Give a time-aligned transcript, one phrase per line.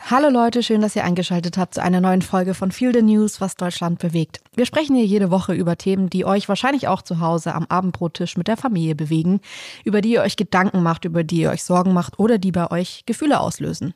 [0.00, 3.40] Hallo Leute, schön, dass ihr eingeschaltet habt zu einer neuen Folge von Feel the News,
[3.40, 4.40] was Deutschland bewegt.
[4.54, 8.36] Wir sprechen hier jede Woche über Themen, die euch wahrscheinlich auch zu Hause am Abendbrottisch
[8.36, 9.40] mit der Familie bewegen,
[9.84, 12.70] über die ihr euch Gedanken macht, über die ihr euch Sorgen macht oder die bei
[12.70, 13.94] euch Gefühle auslösen.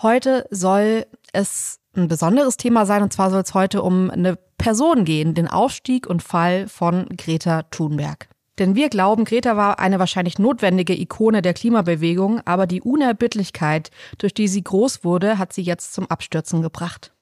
[0.00, 5.04] Heute soll es ein besonderes Thema sein und zwar soll es heute um eine Person
[5.04, 8.31] gehen, den Aufstieg und Fall von Greta Thunberg.
[8.58, 14.34] Denn wir glauben, Greta war eine wahrscheinlich notwendige Ikone der Klimabewegung, aber die Unerbittlichkeit, durch
[14.34, 17.12] die sie groß wurde, hat sie jetzt zum Abstürzen gebracht.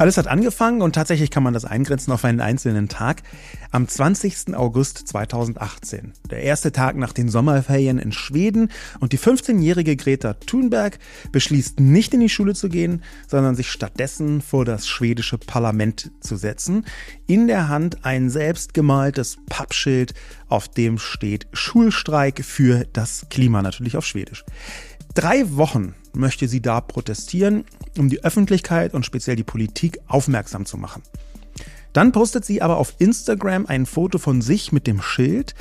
[0.00, 3.22] Alles hat angefangen und tatsächlich kann man das eingrenzen auf einen einzelnen Tag.
[3.70, 4.54] Am 20.
[4.56, 6.14] August 2018.
[6.30, 10.98] Der erste Tag nach den Sommerferien in Schweden und die 15-jährige Greta Thunberg
[11.32, 16.36] beschließt nicht in die Schule zu gehen, sondern sich stattdessen vor das schwedische Parlament zu
[16.36, 16.86] setzen.
[17.26, 20.14] In der Hand ein selbstgemaltes Pappschild,
[20.48, 24.46] auf dem steht Schulstreik für das Klima, natürlich auf Schwedisch.
[25.12, 27.64] Drei Wochen möchte sie da protestieren,
[27.98, 31.02] um die Öffentlichkeit und speziell die Politik aufmerksam zu machen.
[31.92, 35.54] Dann postet sie aber auf Instagram ein Foto von sich mit dem Schild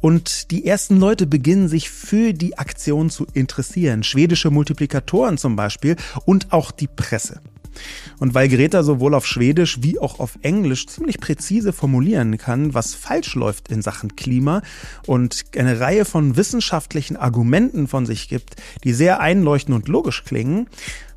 [0.00, 4.02] und die ersten Leute beginnen sich für die Aktion zu interessieren.
[4.02, 7.40] Schwedische Multiplikatoren zum Beispiel und auch die Presse.
[8.18, 12.94] Und weil Greta sowohl auf Schwedisch wie auch auf Englisch ziemlich präzise formulieren kann, was
[12.94, 14.62] falsch läuft in Sachen Klima
[15.06, 20.68] und eine Reihe von wissenschaftlichen Argumenten von sich gibt, die sehr einleuchtend und logisch klingen,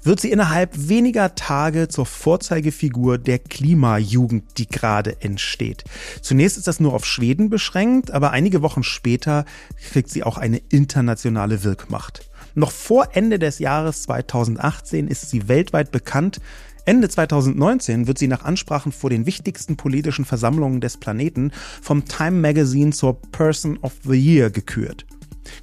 [0.07, 5.83] wird sie innerhalb weniger Tage zur Vorzeigefigur der Klimajugend, die gerade entsteht.
[6.21, 9.43] Zunächst ist das nur auf Schweden beschränkt, aber einige Wochen später
[9.91, 12.29] kriegt sie auch eine internationale Wirkmacht.
[12.55, 16.39] Noch vor Ende des Jahres 2018 ist sie weltweit bekannt.
[16.85, 22.39] Ende 2019 wird sie nach Ansprachen vor den wichtigsten politischen Versammlungen des Planeten vom Time
[22.39, 25.05] Magazine zur Person of the Year gekürt.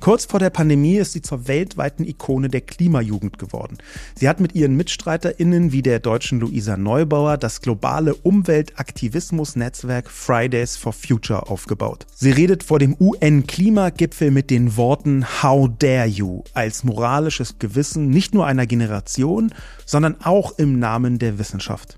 [0.00, 3.78] Kurz vor der Pandemie ist sie zur weltweiten Ikone der Klimajugend geworden.
[4.14, 10.92] Sie hat mit ihren MitstreiterInnen wie der deutschen Luisa Neubauer das globale Umweltaktivismus-Netzwerk Fridays for
[10.92, 12.06] Future aufgebaut.
[12.14, 18.34] Sie redet vor dem UN-Klimagipfel mit den Worten How dare you als moralisches Gewissen nicht
[18.34, 19.52] nur einer Generation,
[19.86, 21.96] sondern auch im Namen der Wissenschaft.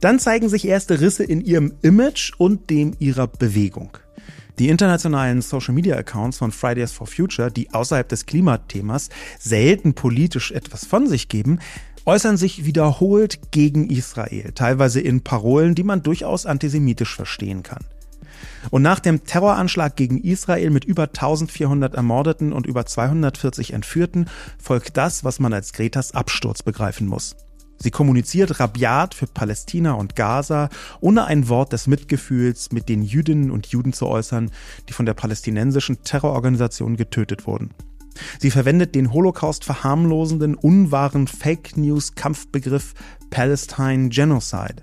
[0.00, 3.98] Dann zeigen sich erste Risse in ihrem Image und dem ihrer Bewegung.
[4.60, 9.08] Die internationalen Social-Media-Accounts von Fridays for Future, die außerhalb des Klimathemas
[9.40, 11.58] selten politisch etwas von sich geben,
[12.06, 17.84] äußern sich wiederholt gegen Israel, teilweise in Parolen, die man durchaus antisemitisch verstehen kann.
[18.70, 24.28] Und nach dem Terroranschlag gegen Israel mit über 1400 Ermordeten und über 240 Entführten
[24.62, 27.34] folgt das, was man als Gretas Absturz begreifen muss.
[27.84, 30.70] Sie kommuniziert rabiat für Palästina und Gaza,
[31.02, 34.50] ohne ein Wort des Mitgefühls mit den Jüdinnen und Juden zu äußern,
[34.88, 37.74] die von der palästinensischen Terrororganisation getötet wurden.
[38.38, 42.94] Sie verwendet den Holocaust verharmlosenden, unwahren Fake News Kampfbegriff
[43.28, 44.76] Palestine Genocide.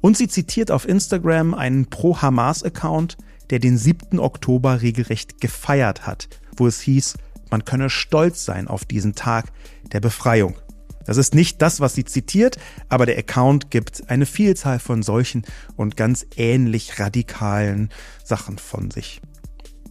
[0.00, 3.16] Und sie zitiert auf Instagram einen Pro-Hamas-Account,
[3.50, 4.20] der den 7.
[4.20, 7.14] Oktober regelrecht gefeiert hat, wo es hieß,
[7.50, 9.46] man könne stolz sein auf diesen Tag
[9.90, 10.54] der Befreiung.
[11.10, 12.56] Das ist nicht das, was sie zitiert,
[12.88, 15.42] aber der Account gibt eine Vielzahl von solchen
[15.74, 17.88] und ganz ähnlich radikalen
[18.22, 19.20] Sachen von sich.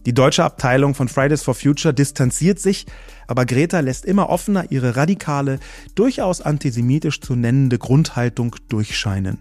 [0.06, 2.86] Die deutsche Abteilung von Fridays for Future distanziert sich,
[3.26, 5.60] aber Greta lässt immer offener ihre radikale,
[5.94, 9.40] durchaus antisemitisch zu nennende Grundhaltung durchscheinen.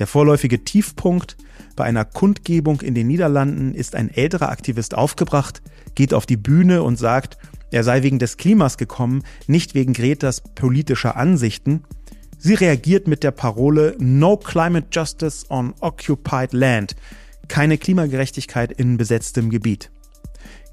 [0.00, 1.36] Der vorläufige Tiefpunkt
[1.76, 5.62] bei einer Kundgebung in den Niederlanden ist ein älterer Aktivist aufgebracht,
[5.94, 7.38] geht auf die Bühne und sagt,
[7.70, 11.84] er sei wegen des Klimas gekommen, nicht wegen Gretas politischer Ansichten.
[12.38, 16.96] Sie reagiert mit der Parole No Climate Justice on Occupied Land,
[17.48, 19.90] keine Klimagerechtigkeit in besetztem Gebiet.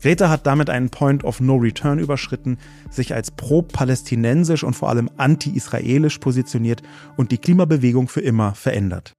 [0.02, 2.60] Greta hat damit einen Point of No Return überschritten,
[2.92, 6.84] sich als pro-palästinensisch und vor allem anti-israelisch positioniert
[7.18, 9.14] und die Klimabewegung für immer verändert.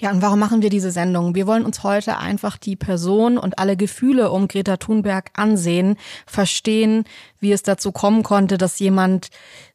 [0.00, 1.34] Ja, und warum machen wir diese Sendung?
[1.34, 7.02] Wir wollen uns heute einfach die Person und alle Gefühle um Greta Thunberg ansehen, verstehen,
[7.40, 9.28] wie es dazu kommen konnte, dass jemand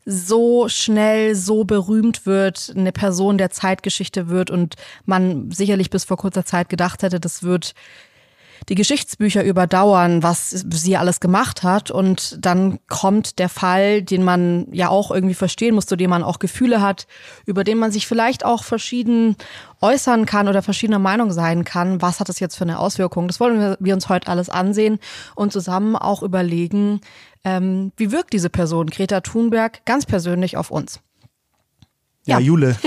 [0.05, 4.75] so schnell, so berühmt wird, eine Person der Zeitgeschichte wird und
[5.05, 7.73] man sicherlich bis vor kurzer Zeit gedacht hätte, das wird
[8.69, 11.91] die Geschichtsbücher überdauern, was sie alles gemacht hat.
[11.91, 16.23] Und dann kommt der Fall, den man ja auch irgendwie verstehen muss, zu dem man
[16.23, 17.07] auch Gefühle hat,
[17.45, 19.35] über den man sich vielleicht auch verschieden
[19.81, 22.01] äußern kann oder verschiedener Meinung sein kann.
[22.01, 23.27] Was hat das jetzt für eine Auswirkung?
[23.27, 24.99] Das wollen wir uns heute alles ansehen
[25.35, 27.01] und zusammen auch überlegen,
[27.43, 31.01] ähm, wie wirkt diese Person, Greta Thunberg, ganz persönlich auf uns.
[32.25, 32.77] Ja, ja Jule.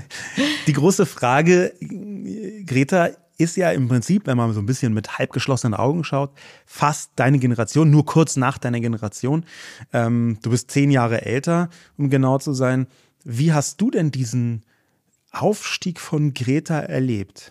[0.66, 1.72] Die große Frage,
[2.66, 6.30] Greta ist ja im Prinzip, wenn man so ein bisschen mit halb geschlossenen Augen schaut,
[6.66, 9.44] fast deine Generation, nur kurz nach deiner Generation.
[9.92, 12.86] Ähm, du bist zehn Jahre älter, um genau zu sein.
[13.24, 14.64] Wie hast du denn diesen
[15.32, 17.50] Aufstieg von Greta erlebt?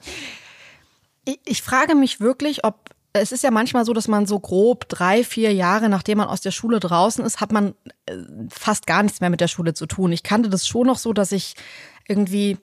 [1.25, 4.89] Ich, ich frage mich wirklich, ob es ist ja manchmal so, dass man so grob
[4.89, 7.75] drei, vier Jahre, nachdem man aus der Schule draußen ist, hat man
[8.07, 8.17] äh,
[8.49, 10.11] fast gar nichts mehr mit der Schule zu tun.
[10.11, 11.53] Ich kannte das schon noch so, dass ich
[12.07, 12.57] irgendwie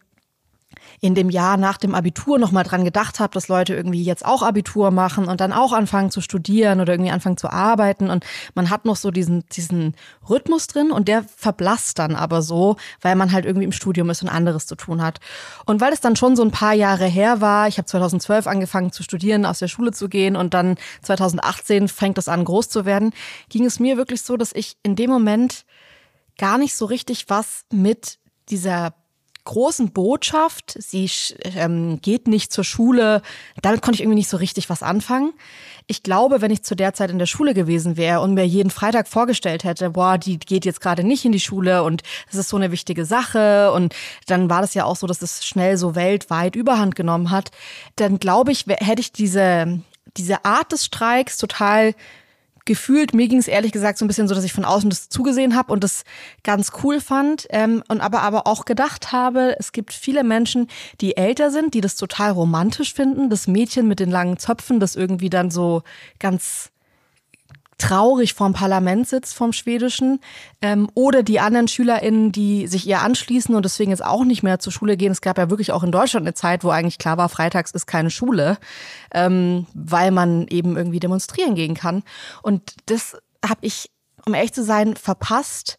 [1.01, 4.25] in dem Jahr nach dem Abitur noch mal dran gedacht habe, dass Leute irgendwie jetzt
[4.25, 8.25] auch Abitur machen und dann auch anfangen zu studieren oder irgendwie anfangen zu arbeiten und
[8.55, 9.95] man hat noch so diesen diesen
[10.29, 14.23] Rhythmus drin und der verblasst dann aber so, weil man halt irgendwie im Studium ist
[14.23, 15.21] und anderes zu tun hat.
[15.65, 18.93] Und weil es dann schon so ein paar Jahre her war, ich habe 2012 angefangen
[18.93, 22.85] zu studieren, aus der Schule zu gehen und dann 2018 fängt es an groß zu
[22.85, 23.13] werden,
[23.49, 25.65] ging es mir wirklich so, dass ich in dem Moment
[26.39, 28.19] gar nicht so richtig was mit
[28.49, 28.95] dieser
[29.45, 31.11] großen Botschaft, sie
[31.57, 33.23] ähm, geht nicht zur Schule,
[33.63, 35.33] damit konnte ich irgendwie nicht so richtig was anfangen.
[35.87, 38.71] Ich glaube, wenn ich zu der Zeit in der Schule gewesen wäre und mir jeden
[38.71, 42.49] Freitag vorgestellt hätte, boah, die geht jetzt gerade nicht in die Schule und es ist
[42.49, 43.95] so eine wichtige Sache und
[44.27, 47.51] dann war das ja auch so, dass es schnell so weltweit Überhand genommen hat,
[47.97, 49.81] dann glaube ich, hätte ich diese
[50.17, 51.95] diese Art des Streiks total
[52.71, 55.09] gefühlt, mir ging es ehrlich gesagt so ein bisschen so, dass ich von außen das
[55.09, 56.05] zugesehen habe und das
[56.45, 60.69] ganz cool fand ähm, und aber aber auch gedacht habe, es gibt viele Menschen,
[61.01, 64.95] die älter sind, die das total romantisch finden, das Mädchen mit den langen Zöpfen, das
[64.95, 65.83] irgendwie dann so
[66.21, 66.71] ganz
[67.81, 70.21] traurig vorm Parlament sitzt, vom Schwedischen,
[70.63, 74.61] ähm, oder die anderen SchülerInnen, die sich ihr anschließen und deswegen jetzt auch nicht mehr
[74.61, 75.11] zur Schule gehen.
[75.11, 77.87] Es gab ja wirklich auch in Deutschland eine Zeit, wo eigentlich klar war, freitags ist
[77.87, 78.59] keine Schule,
[79.13, 82.05] ähm, weil man eben irgendwie demonstrieren gehen kann.
[82.43, 83.91] Und das habe ich,
[84.27, 85.79] um ehrlich zu sein, verpasst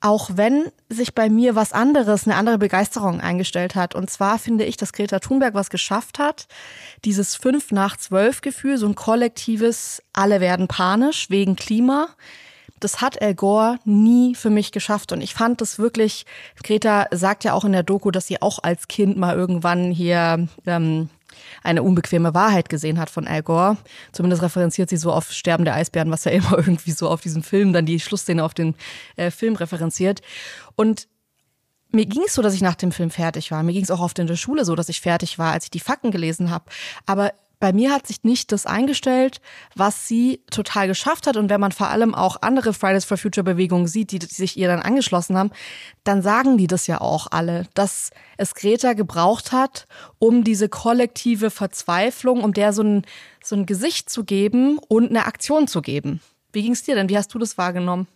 [0.00, 3.94] auch wenn sich bei mir was anderes, eine andere Begeisterung eingestellt hat.
[3.94, 6.46] Und zwar finde ich, dass Greta Thunberg was geschafft hat,
[7.04, 12.08] dieses fünf nach zwölf Gefühl, so ein kollektives, alle werden panisch wegen Klima.
[12.80, 15.12] Das hat Al Gore nie für mich geschafft.
[15.12, 16.24] Und ich fand das wirklich,
[16.62, 20.48] Greta sagt ja auch in der Doku, dass sie auch als Kind mal irgendwann hier
[20.66, 21.10] ähm,
[21.62, 23.76] eine unbequeme Wahrheit gesehen hat von Al Gore.
[24.12, 27.42] Zumindest referenziert sie so auf Sterben der Eisbären, was ja immer irgendwie so auf diesen
[27.42, 28.74] Film, dann die Schlussszene auf den
[29.16, 30.20] äh, Film referenziert.
[30.76, 31.08] Und
[31.92, 33.62] mir ging es so, dass ich nach dem Film fertig war.
[33.62, 35.70] Mir ging es auch oft in der Schule so, dass ich fertig war, als ich
[35.70, 36.64] die Fakten gelesen habe.
[37.06, 39.40] Aber bei mir hat sich nicht das eingestellt,
[39.76, 41.36] was sie total geschafft hat.
[41.36, 44.56] Und wenn man vor allem auch andere Fridays for Future Bewegungen sieht, die, die sich
[44.56, 45.50] ihr dann angeschlossen haben,
[46.02, 49.86] dann sagen die das ja auch alle, dass es Greta gebraucht hat,
[50.18, 53.04] um diese kollektive Verzweiflung, um der so ein,
[53.44, 56.20] so ein Gesicht zu geben und eine Aktion zu geben.
[56.52, 57.10] Wie ging es dir denn?
[57.10, 58.08] Wie hast du das wahrgenommen?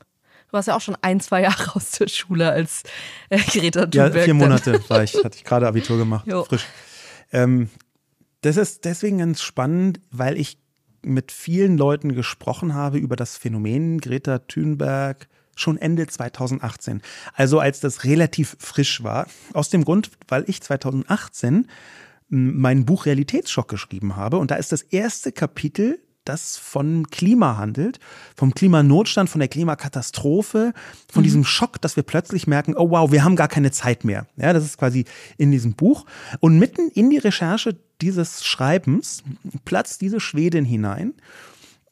[0.48, 2.82] Du warst ja auch schon ein, zwei Jahre aus der Schule als
[3.28, 4.14] äh, Greta Thunberg.
[4.14, 6.44] Ja, vier Monate war ich, hatte ich gerade Abitur gemacht, jo.
[6.44, 6.64] frisch.
[7.30, 7.68] Ähm,
[8.44, 10.58] das ist deswegen ganz spannend, weil ich
[11.02, 17.00] mit vielen Leuten gesprochen habe über das Phänomen Greta Thunberg schon Ende 2018.
[17.32, 19.28] Also als das relativ frisch war.
[19.52, 21.68] Aus dem Grund, weil ich 2018
[22.28, 24.38] mein Buch Realitätsschock geschrieben habe.
[24.38, 28.00] Und da ist das erste Kapitel das von Klima handelt,
[28.36, 30.72] vom Klimanotstand, von der Klimakatastrophe,
[31.10, 31.24] von mhm.
[31.24, 34.26] diesem Schock, dass wir plötzlich merken, oh wow, wir haben gar keine Zeit mehr.
[34.36, 35.04] Ja, das ist quasi
[35.36, 36.06] in diesem Buch.
[36.40, 39.22] Und mitten in die Recherche dieses Schreibens
[39.64, 41.14] platzt diese Schwedin hinein.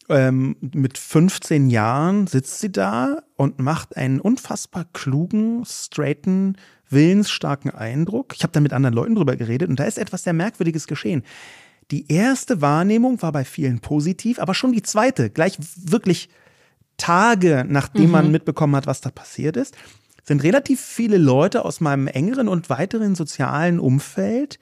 [0.08, 6.58] Ähm, mit 15 Jahren sitzt sie da und macht einen unfassbar klugen, straighten,
[6.90, 8.34] willensstarken Eindruck.
[8.34, 11.22] Ich habe da mit anderen Leuten drüber geredet und da ist etwas sehr Merkwürdiges geschehen.
[11.92, 16.30] Die erste Wahrnehmung war bei vielen positiv, aber schon die zweite, gleich wirklich
[16.96, 18.10] Tage nachdem mhm.
[18.10, 19.76] man mitbekommen hat, was da passiert ist,
[20.24, 24.58] sind relativ viele Leute aus meinem engeren und weiteren sozialen Umfeld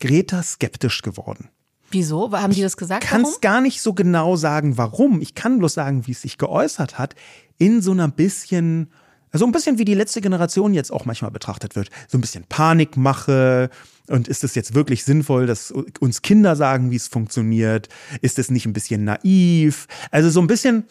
[0.00, 1.48] Greta skeptisch geworden.
[1.90, 2.30] Wieso?
[2.32, 3.04] Haben die das gesagt?
[3.04, 5.20] Ich kann es gar nicht so genau sagen, warum.
[5.20, 7.14] Ich kann bloß sagen, wie es sich geäußert hat.
[7.56, 8.92] In so einer bisschen
[9.32, 11.90] so ein bisschen wie die letzte Generation jetzt auch manchmal betrachtet wird.
[12.08, 13.70] So ein bisschen Panikmache.
[14.08, 17.88] Und ist es jetzt wirklich sinnvoll, dass uns Kinder sagen, wie es funktioniert?
[18.22, 19.86] Ist es nicht ein bisschen naiv?
[20.10, 20.84] Also so ein bisschen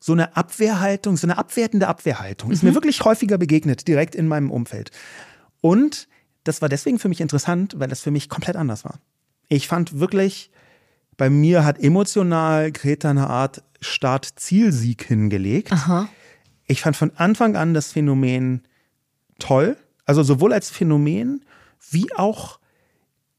[0.00, 2.48] so eine Abwehrhaltung, so eine abwertende Abwehrhaltung.
[2.48, 2.54] Mhm.
[2.54, 2.74] Ist mir mhm.
[2.74, 4.90] wirklich häufiger begegnet, direkt in meinem Umfeld.
[5.60, 6.08] Und
[6.42, 8.98] das war deswegen für mich interessant, weil das für mich komplett anders war.
[9.48, 10.50] Ich fand wirklich,
[11.16, 15.72] bei mir hat emotional Greta eine Art Start-Zielsieg hingelegt.
[15.72, 16.08] Aha
[16.66, 18.62] ich fand von Anfang an das Phänomen
[19.38, 19.76] toll.
[20.06, 21.44] Also sowohl als Phänomen
[21.90, 22.58] wie auch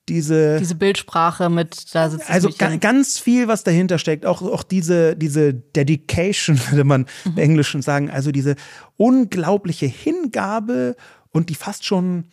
[0.07, 4.61] diese diese Bildsprache mit da sitzt also ga, ganz viel was dahinter steckt auch auch
[4.61, 7.31] diese diese Dedication würde man mhm.
[7.31, 8.55] im Englischen sagen also diese
[8.97, 10.95] unglaubliche Hingabe
[11.31, 12.25] und die fast schon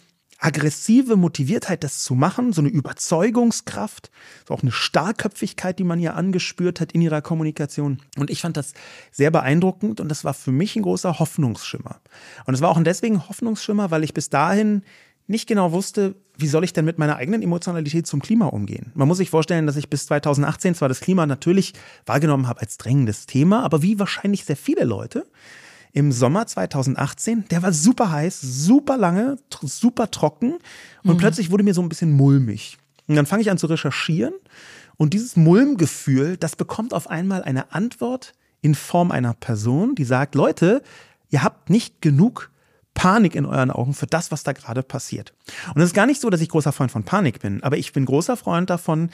[0.43, 4.11] aggressive Motiviertheit, das zu machen, so eine Überzeugungskraft,
[4.47, 8.03] so auch eine Starkköpfigkeit, die man ja angespürt hat in ihrer Kommunikation.
[8.19, 8.75] Und ich fand das
[9.13, 12.01] sehr beeindruckend und das war für mich ein großer Hoffnungsschimmer.
[12.45, 14.83] Und es war auch deswegen Hoffnungsschimmer, weil ich bis dahin
[15.29, 18.91] nicht genau wusste, wie soll ich denn mit meiner eigenen Emotionalität zum Klima umgehen.
[18.95, 22.79] Man muss sich vorstellen, dass ich bis 2018 zwar das Klima natürlich wahrgenommen habe als
[22.79, 25.27] drängendes Thema, aber wie wahrscheinlich sehr viele Leute
[25.93, 27.47] im Sommer 2018.
[27.51, 30.59] Der war super heiß, super lange, super trocken
[31.03, 31.19] und mhm.
[31.19, 32.79] plötzlich wurde mir so ein bisschen mulmig.
[33.09, 34.35] Und dann fange ich an zu recherchieren
[34.97, 40.35] und dieses Mulmgefühl, das bekommt auf einmal eine Antwort in Form einer Person, die sagt,
[40.35, 40.83] Leute,
[41.31, 42.51] ihr habt nicht genug
[42.95, 45.35] Panik in euren Augen für das, was da gerade passiert.
[45.75, 47.93] Und es ist gar nicht so, dass ich großer Freund von Panik bin, aber ich
[47.93, 49.11] bin großer Freund davon,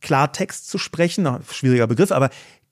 [0.00, 2.30] Klartext zu sprechen, schwieriger Begriff, aber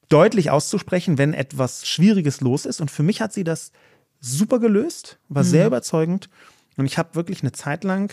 [0.08, 2.80] deutlich auszusprechen, wenn etwas Schwieriges los ist.
[2.80, 3.72] Und für mich hat sie das
[4.20, 5.48] super gelöst, war mhm.
[5.48, 6.28] sehr überzeugend.
[6.76, 8.12] Und ich habe wirklich eine Zeit lang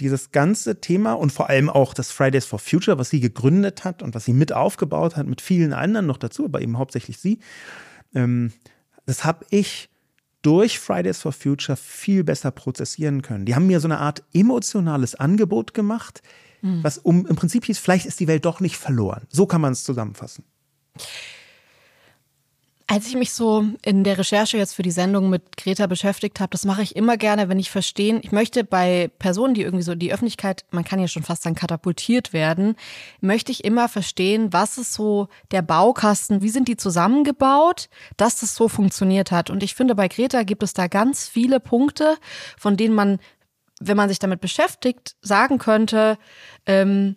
[0.00, 4.02] dieses ganze Thema und vor allem auch das Fridays for Future, was sie gegründet hat
[4.02, 7.40] und was sie mit aufgebaut hat, mit vielen anderen noch dazu, aber eben hauptsächlich sie,
[8.14, 8.52] ähm,
[9.06, 9.88] das habe ich
[10.42, 13.44] durch Fridays for Future viel besser prozessieren können.
[13.44, 16.22] Die haben mir so eine Art emotionales Angebot gemacht,
[16.62, 16.84] mhm.
[16.84, 19.26] was um im Prinzip hieß, vielleicht ist die Welt doch nicht verloren.
[19.28, 20.44] So kann man es zusammenfassen.
[22.90, 26.48] Als ich mich so in der Recherche jetzt für die Sendung mit Greta beschäftigt habe,
[26.52, 29.94] das mache ich immer gerne, wenn ich verstehen, ich möchte bei Personen, die irgendwie so
[29.94, 32.76] die Öffentlichkeit, man kann ja schon fast sagen, katapultiert werden,
[33.20, 38.54] möchte ich immer verstehen, was ist so der Baukasten, wie sind die zusammengebaut, dass das
[38.54, 39.50] so funktioniert hat.
[39.50, 42.16] Und ich finde, bei Greta gibt es da ganz viele Punkte,
[42.56, 43.18] von denen man,
[43.80, 46.16] wenn man sich damit beschäftigt, sagen könnte,
[46.64, 47.16] ähm,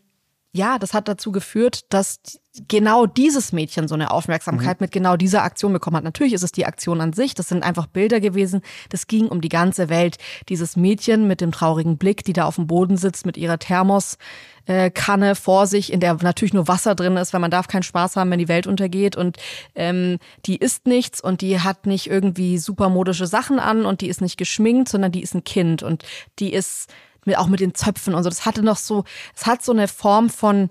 [0.51, 4.85] ja, das hat dazu geführt, dass genau dieses Mädchen so eine Aufmerksamkeit mhm.
[4.85, 6.03] mit genau dieser Aktion bekommen hat.
[6.03, 9.39] Natürlich ist es die Aktion an sich, das sind einfach Bilder gewesen, das ging um
[9.39, 10.17] die ganze Welt.
[10.49, 15.29] Dieses Mädchen mit dem traurigen Blick, die da auf dem Boden sitzt mit ihrer Thermoskanne
[15.29, 18.17] äh, vor sich, in der natürlich nur Wasser drin ist, weil man darf keinen Spaß
[18.17, 19.37] haben, wenn die Welt untergeht und
[19.75, 24.19] ähm, die isst nichts und die hat nicht irgendwie supermodische Sachen an und die ist
[24.19, 26.03] nicht geschminkt, sondern die ist ein Kind und
[26.39, 26.93] die ist
[27.23, 28.29] mit, auch mit den Zöpfen und so.
[28.29, 29.05] Das hatte noch so,
[29.35, 30.69] es hat so eine Form von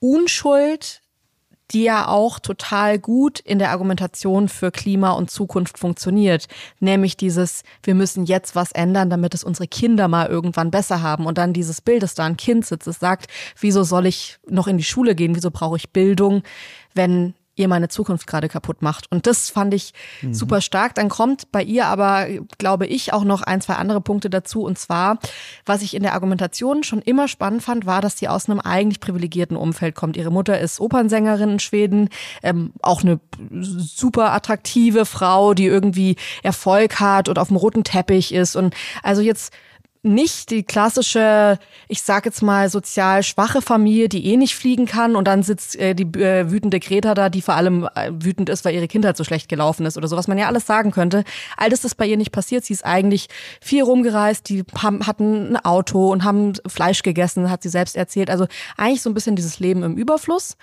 [0.00, 1.02] Unschuld,
[1.70, 6.48] die ja auch total gut in der Argumentation für Klima und Zukunft funktioniert.
[6.80, 11.26] Nämlich dieses, wir müssen jetzt was ändern, damit es unsere Kinder mal irgendwann besser haben.
[11.26, 14.66] Und dann dieses Bild, dass da ein Kind sitzt, das sagt, wieso soll ich noch
[14.66, 15.36] in die Schule gehen?
[15.36, 16.42] Wieso brauche ich Bildung,
[16.94, 19.10] wenn ihr meine Zukunft gerade kaputt macht.
[19.10, 20.34] Und das fand ich mhm.
[20.34, 20.94] super stark.
[20.94, 22.26] Dann kommt bei ihr aber,
[22.58, 24.62] glaube ich, auch noch ein, zwei andere Punkte dazu.
[24.62, 25.18] Und zwar,
[25.66, 29.00] was ich in der Argumentation schon immer spannend fand, war, dass sie aus einem eigentlich
[29.00, 30.16] privilegierten Umfeld kommt.
[30.16, 32.08] Ihre Mutter ist Opernsängerin in Schweden,
[32.42, 38.32] ähm, auch eine super attraktive Frau, die irgendwie Erfolg hat und auf dem roten Teppich
[38.32, 38.56] ist.
[38.56, 39.52] Und also jetzt
[40.08, 45.14] nicht die klassische, ich sag jetzt mal, sozial schwache Familie, die eh nicht fliegen kann
[45.14, 48.64] und dann sitzt äh, die äh, wütende Greta da, die vor allem äh, wütend ist,
[48.64, 51.24] weil ihre Kindheit so schlecht gelaufen ist oder so, was man ja alles sagen könnte.
[51.56, 52.64] All das ist bei ihr nicht passiert.
[52.64, 53.28] Sie ist eigentlich
[53.60, 58.30] viel rumgereist, die haben, hatten ein Auto und haben Fleisch gegessen, hat sie selbst erzählt.
[58.30, 58.46] Also
[58.76, 60.56] eigentlich so ein bisschen dieses Leben im Überfluss.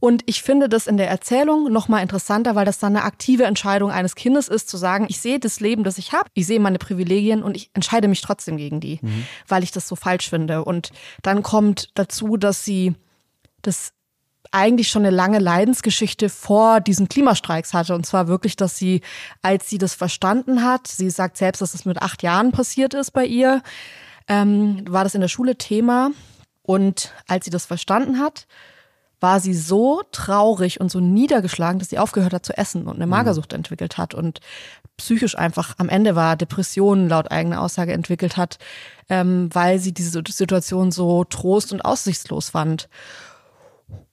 [0.00, 3.90] Und ich finde das in der Erzählung nochmal interessanter, weil das dann eine aktive Entscheidung
[3.90, 6.78] eines Kindes ist, zu sagen, ich sehe das Leben, das ich habe, ich sehe meine
[6.78, 9.26] Privilegien und ich entscheide mich trotzdem gegen die, mhm.
[9.46, 10.64] weil ich das so falsch finde.
[10.64, 10.90] Und
[11.22, 12.94] dann kommt dazu, dass sie
[13.60, 13.92] das
[14.52, 17.94] eigentlich schon eine lange Leidensgeschichte vor diesen Klimastreiks hatte.
[17.94, 19.02] Und zwar wirklich, dass sie,
[19.42, 22.94] als sie das verstanden hat, sie sagt selbst, dass es das mit acht Jahren passiert
[22.94, 23.62] ist bei ihr,
[24.28, 26.10] ähm, war das in der Schule Thema.
[26.62, 28.46] Und als sie das verstanden hat,
[29.20, 33.06] war sie so traurig und so niedergeschlagen, dass sie aufgehört hat zu essen und eine
[33.06, 33.10] mhm.
[33.10, 34.40] Magersucht entwickelt hat und
[34.96, 38.58] psychisch einfach am Ende war, Depressionen laut eigener Aussage entwickelt hat,
[39.08, 42.88] ähm, weil sie diese Situation so trost- und aussichtslos fand.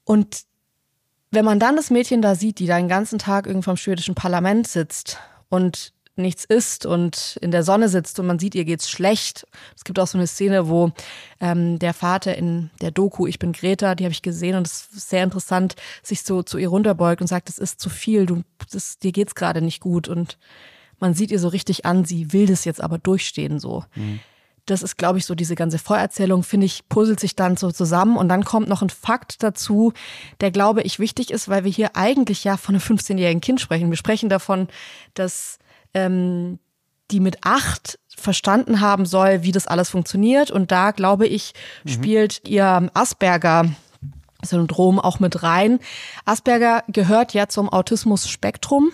[0.03, 0.43] Und
[1.31, 4.15] wenn man dann das Mädchen da sieht, die da den ganzen Tag irgendwo im schwedischen
[4.15, 5.17] Parlament sitzt
[5.49, 9.47] und nichts isst und in der Sonne sitzt und man sieht, ihr geht's schlecht.
[9.75, 10.91] Es gibt auch so eine Szene, wo
[11.39, 14.89] ähm, der Vater in der Doku Ich bin Greta, die habe ich gesehen und es
[14.95, 18.43] ist sehr interessant, sich so zu ihr runterbeugt und sagt, es ist zu viel, du,
[18.71, 20.37] das, dir geht's gerade nicht gut und
[20.99, 23.83] man sieht ihr so richtig an, sie will das jetzt aber durchstehen so.
[23.95, 24.19] Mhm.
[24.65, 28.17] Das ist, glaube ich, so diese ganze Vorerzählung, finde ich, puzzelt sich dann so zusammen.
[28.17, 29.93] Und dann kommt noch ein Fakt dazu,
[30.41, 33.89] der, glaube ich, wichtig ist, weil wir hier eigentlich ja von einem 15-jährigen Kind sprechen.
[33.89, 34.67] Wir sprechen davon,
[35.13, 35.57] dass
[35.93, 36.59] ähm,
[37.11, 40.51] die mit acht verstanden haben soll, wie das alles funktioniert.
[40.51, 41.53] Und da, glaube ich,
[41.83, 41.89] mhm.
[41.89, 43.65] spielt ihr Asperger
[44.43, 45.79] Syndrom auch mit rein.
[46.25, 48.91] Asperger gehört ja zum Autismus-Spektrum.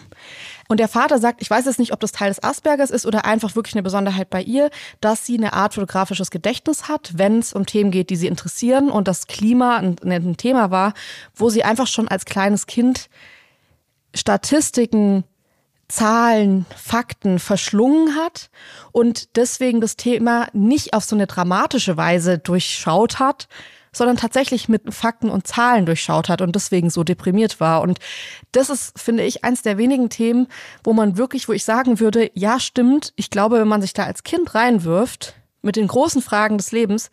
[0.70, 3.26] Und der Vater sagt, ich weiß jetzt nicht, ob das Teil des Aspergers ist oder
[3.26, 4.70] einfach wirklich eine Besonderheit bei ihr,
[5.02, 8.90] dass sie eine Art fotografisches Gedächtnis hat, wenn es um Themen geht, die sie interessieren
[8.90, 10.94] und das Klima ein, ein Thema war,
[11.36, 13.10] wo sie einfach schon als kleines Kind
[14.16, 15.26] Statistiken
[15.88, 18.50] Zahlen, Fakten verschlungen hat
[18.92, 23.48] und deswegen das Thema nicht auf so eine dramatische Weise durchschaut hat,
[23.94, 27.82] sondern tatsächlich mit Fakten und Zahlen durchschaut hat und deswegen so deprimiert war.
[27.82, 28.00] Und
[28.52, 30.48] das ist, finde ich, eins der wenigen Themen,
[30.84, 33.14] wo man wirklich, wo ich sagen würde, ja, stimmt.
[33.16, 37.12] Ich glaube, wenn man sich da als Kind reinwirft mit den großen Fragen des Lebens,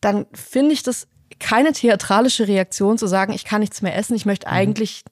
[0.00, 1.06] dann finde ich das
[1.42, 4.52] keine theatralische Reaktion zu sagen, ich kann nichts mehr essen, ich möchte mhm.
[4.52, 5.04] eigentlich,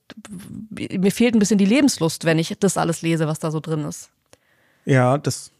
[0.71, 3.85] mir fehlt ein bisschen die Lebenslust, wenn ich das alles lese, was da so drin
[3.85, 4.09] ist.
[4.87, 5.51] Ja, das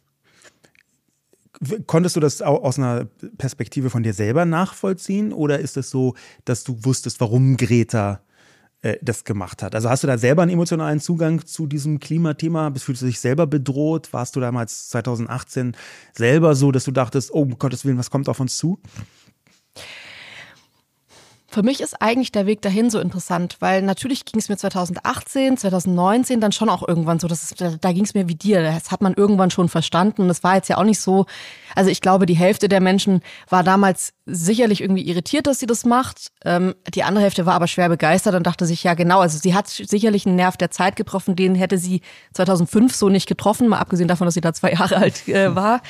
[1.85, 3.05] Konntest du das aus einer
[3.37, 8.21] Perspektive von dir selber nachvollziehen oder ist es so, dass du wusstest, warum Greta
[8.81, 9.75] äh, das gemacht hat?
[9.75, 12.73] Also hast du da selber einen emotionalen Zugang zu diesem Klimathema?
[12.75, 14.11] Fühlst du dich selber bedroht?
[14.11, 15.77] Warst du damals 2018
[16.13, 18.79] selber so, dass du dachtest, oh um Gottes Willen, was kommt auf uns zu?
[21.53, 25.57] Für mich ist eigentlich der Weg dahin so interessant, weil natürlich ging es mir 2018,
[25.57, 28.63] 2019 dann schon auch irgendwann so, dass es, da ging es mir wie dir.
[28.63, 30.21] Das hat man irgendwann schon verstanden.
[30.21, 31.25] Und es war jetzt ja auch nicht so,
[31.75, 35.83] also ich glaube, die Hälfte der Menschen war damals sicherlich irgendwie irritiert, dass sie das
[35.83, 36.31] macht.
[36.45, 39.53] Ähm, die andere Hälfte war aber schwer begeistert und dachte sich, ja genau, also sie
[39.53, 41.99] hat sicherlich einen Nerv der Zeit getroffen, den hätte sie
[42.33, 45.81] 2005 so nicht getroffen, mal abgesehen davon, dass sie da zwei Jahre alt äh, war.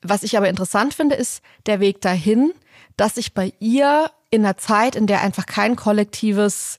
[0.00, 2.54] Was ich aber interessant finde, ist der Weg dahin,
[2.96, 6.78] dass sich bei ihr in einer Zeit, in der einfach kein kollektives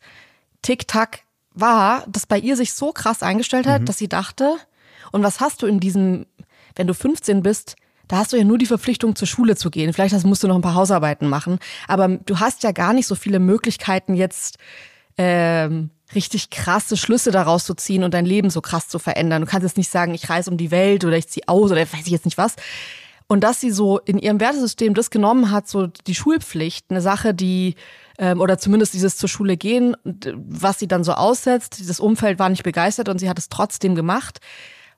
[0.62, 1.22] Tick-Tack
[1.54, 3.86] war, das bei ihr sich so krass eingestellt hat, mhm.
[3.86, 4.58] dass sie dachte,
[5.12, 6.26] und was hast du in diesem,
[6.76, 7.76] wenn du 15 bist,
[8.08, 9.94] da hast du ja nur die Verpflichtung, zur Schule zu gehen.
[9.94, 11.60] Vielleicht musst du noch ein paar Hausarbeiten machen.
[11.88, 14.58] Aber du hast ja gar nicht so viele Möglichkeiten, jetzt
[15.18, 19.42] ähm, richtig krasse Schlüsse daraus zu ziehen und dein Leben so krass zu verändern.
[19.42, 21.82] Du kannst jetzt nicht sagen, ich reise um die Welt oder ich ziehe aus oder
[21.82, 22.56] weiß ich jetzt nicht was.
[23.28, 27.34] Und dass sie so in ihrem Wertesystem das genommen hat, so die Schulpflicht, eine Sache,
[27.34, 27.76] die
[28.20, 31.80] ähm, oder zumindest dieses zur Schule gehen, was sie dann so aussetzt.
[31.80, 34.40] Dieses Umfeld war nicht begeistert und sie hat es trotzdem gemacht,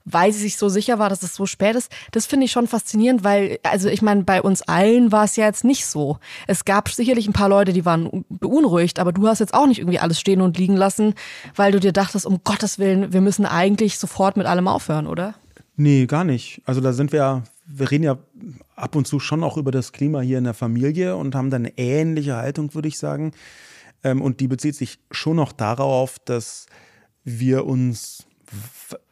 [0.03, 1.91] weil sie sich so sicher war, dass es so spät ist.
[2.11, 5.45] Das finde ich schon faszinierend, weil, also ich meine, bei uns allen war es ja
[5.45, 6.19] jetzt nicht so.
[6.47, 9.79] Es gab sicherlich ein paar Leute, die waren beunruhigt, aber du hast jetzt auch nicht
[9.79, 11.13] irgendwie alles stehen und liegen lassen,
[11.55, 15.33] weil du dir dachtest, um Gottes Willen, wir müssen eigentlich sofort mit allem aufhören, oder?
[15.77, 16.61] Nee, gar nicht.
[16.65, 18.17] Also da sind wir wir reden ja
[18.75, 21.65] ab und zu schon auch über das Klima hier in der Familie und haben dann
[21.65, 23.33] eine ähnliche Haltung, würde ich sagen.
[24.03, 26.67] Ähm, und die bezieht sich schon noch darauf, dass
[27.25, 28.25] wir uns,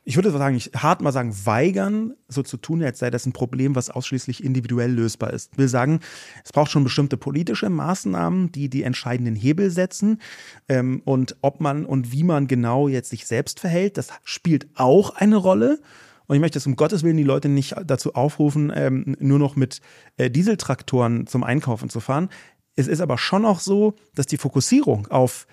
[0.05, 3.33] ich würde sagen, ich hart mal sagen, weigern, so zu tun, als sei das ein
[3.33, 5.51] Problem, was ausschließlich individuell lösbar ist.
[5.51, 5.99] Ich will sagen,
[6.45, 10.21] es braucht schon bestimmte politische Maßnahmen, die die entscheidenden Hebel setzen.
[10.69, 15.09] Ähm, und ob man und wie man genau jetzt sich selbst verhält, das spielt auch
[15.09, 15.81] eine Rolle.
[16.27, 19.55] Und ich möchte jetzt um Gottes Willen die Leute nicht dazu aufrufen, ähm, nur noch
[19.55, 19.81] mit
[20.17, 22.29] äh, Dieseltraktoren zum Einkaufen zu fahren.
[22.75, 25.47] Es ist aber schon auch so, dass die Fokussierung auf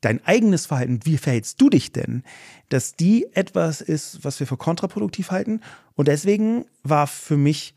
[0.00, 2.22] dein eigenes Verhalten, wie verhältst du dich denn,
[2.68, 5.60] dass die etwas ist, was wir für kontraproduktiv halten.
[5.94, 7.74] Und deswegen war für mich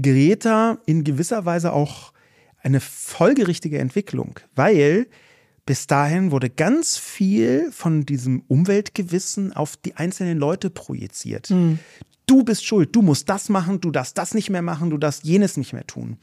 [0.00, 2.12] Greta in gewisser Weise auch
[2.62, 5.06] eine folgerichtige Entwicklung, weil
[5.64, 11.50] bis dahin wurde ganz viel von diesem Umweltgewissen auf die einzelnen Leute projiziert.
[11.50, 11.78] Mhm.
[12.26, 15.24] Du bist schuld, du musst das machen, du darfst das nicht mehr machen, du darfst
[15.24, 16.18] jenes nicht mehr tun.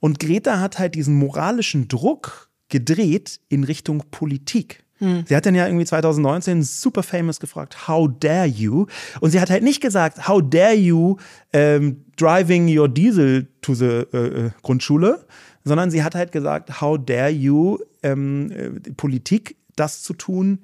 [0.00, 4.84] Und Greta hat halt diesen moralischen Druck gedreht in Richtung Politik.
[4.98, 5.24] Hm.
[5.26, 8.86] Sie hat dann ja irgendwie 2019 super famous gefragt, how dare you?
[9.20, 11.16] Und sie hat halt nicht gesagt, how dare you
[11.52, 15.26] um, driving your diesel to the uh, Grundschule,
[15.64, 20.60] sondern sie hat halt gesagt, how dare you, ähm, äh, Politik das zu tun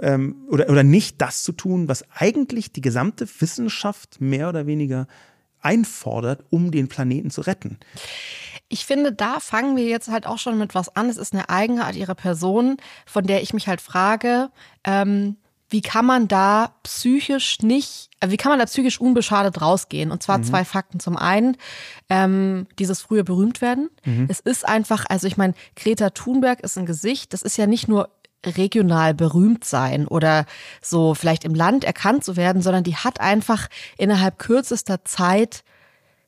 [0.00, 5.06] ähm, oder, oder nicht das zu tun, was eigentlich die gesamte Wissenschaft mehr oder weniger
[5.60, 7.78] einfordert, um den Planeten zu retten.
[8.68, 11.10] Ich finde, da fangen wir jetzt halt auch schon mit was an.
[11.10, 14.50] Es ist eine Eigenart ihrer Person, von der ich mich halt frage,
[14.84, 15.36] ähm,
[15.70, 20.10] wie kann man da psychisch nicht, äh, wie kann man da psychisch unbeschadet rausgehen?
[20.10, 20.44] Und zwar mhm.
[20.44, 21.00] zwei Fakten.
[21.00, 21.56] Zum einen,
[22.08, 23.88] ähm, dieses frühe berühmt werden.
[24.04, 24.26] Mhm.
[24.28, 27.88] Es ist einfach, also ich meine, Greta Thunberg ist ein Gesicht, das ist ja nicht
[27.88, 28.10] nur
[28.44, 30.46] regional berühmt sein oder
[30.80, 35.62] so vielleicht im Land erkannt zu werden, sondern die hat einfach innerhalb kürzester Zeit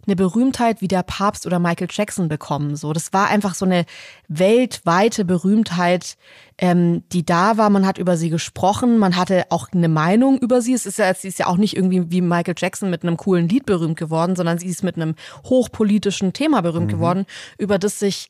[0.07, 2.77] eine Berühmtheit wie der Papst oder Michael Jackson bekommen.
[2.77, 3.85] So, das war einfach so eine
[4.29, 6.17] weltweite Berühmtheit,
[6.59, 7.71] ähm, die da war.
[7.71, 10.75] Man hat über sie gesprochen, man hatte auch eine Meinung über sie.
[10.75, 13.49] Es ist ja, sie ist ja auch nicht irgendwie wie Michael Jackson mit einem coolen
[13.49, 16.93] Lied berühmt geworden, sondern sie ist mit einem hochpolitischen Thema berühmt mhm.
[16.97, 17.27] geworden,
[17.59, 18.29] über das sich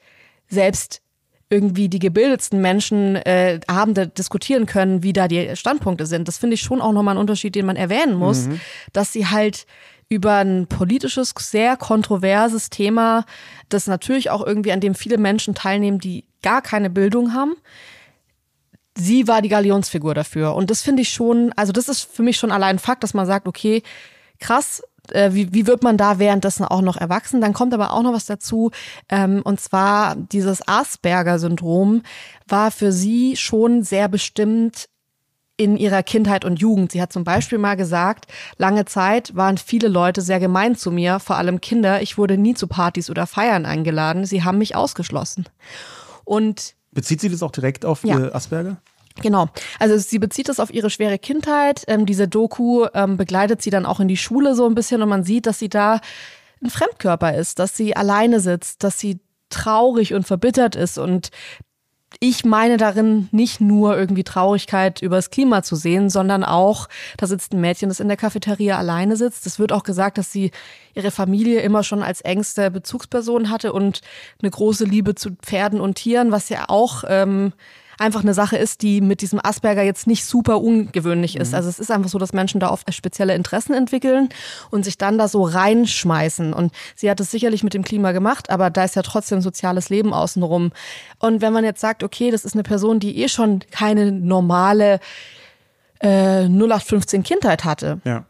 [0.49, 1.01] selbst
[1.53, 6.27] irgendwie die gebildetsten Menschen äh, Abende diskutieren können, wie da die Standpunkte sind.
[6.27, 8.61] Das finde ich schon auch nochmal ein Unterschied, den man erwähnen muss, mhm.
[8.95, 9.67] dass sie halt
[10.13, 13.25] über ein politisches, sehr kontroverses Thema,
[13.71, 17.55] das natürlich auch irgendwie an dem viele Menschen teilnehmen, die gar keine Bildung haben.
[18.95, 20.55] Sie war die Galionsfigur dafür.
[20.55, 23.27] Und das finde ich schon, also das ist für mich schon allein Fakt, dass man
[23.27, 23.83] sagt, okay,
[24.39, 27.41] krass, äh, wie, wie wird man da währenddessen auch noch erwachsen?
[27.41, 28.71] Dann kommt aber auch noch was dazu,
[29.09, 32.03] ähm, und zwar dieses Asperger-Syndrom
[32.47, 34.91] war für sie schon sehr bestimmt
[35.57, 36.93] in ihrer Kindheit und Jugend.
[36.93, 41.21] Sie hat zum Beispiel mal gesagt, lange Zeit waren viele Leute sehr gemein zu mir,
[41.21, 42.03] vor allem Kinder.
[42.03, 44.25] Ich wurde nie zu Partys oder Feiern eingeladen.
[44.25, 45.47] Sie haben mich ausgeschlossen.
[46.25, 48.35] Und Bezieht sie das auch direkt auf ja.
[48.35, 48.79] Asperger?
[49.21, 49.49] Genau.
[49.79, 51.85] Also sie bezieht das auf ihre schwere Kindheit.
[51.87, 55.09] Ähm, diese Doku ähm, begleitet sie dann auch in die Schule so ein bisschen und
[55.09, 56.01] man sieht, dass sie da
[56.63, 61.31] ein Fremdkörper ist, dass sie alleine sitzt, dass sie traurig und verbittert ist und
[62.23, 67.53] ich meine darin nicht nur irgendwie Traurigkeit übers Klima zu sehen, sondern auch, da sitzt
[67.53, 69.45] ein Mädchen, das in der Cafeteria alleine sitzt.
[69.45, 70.53] Es wird auch gesagt, dass sie
[70.95, 74.03] ihre Familie immer schon als engste Bezugsperson hatte und
[74.41, 77.55] eine große Liebe zu Pferden und Tieren, was ja auch ähm,
[78.03, 81.51] einfach eine Sache ist, die mit diesem Asperger jetzt nicht super ungewöhnlich ist.
[81.51, 81.55] Mhm.
[81.55, 84.29] Also es ist einfach so, dass Menschen da oft spezielle Interessen entwickeln
[84.71, 86.53] und sich dann da so reinschmeißen.
[86.53, 89.89] Und sie hat es sicherlich mit dem Klima gemacht, aber da ist ja trotzdem soziales
[89.89, 90.73] Leben außenrum.
[91.21, 94.99] Und wenn man jetzt sagt, okay, das ist eine Person, die eh schon keine normale
[96.01, 98.01] äh, 0815 Kindheit hatte.
[98.05, 98.27] Ja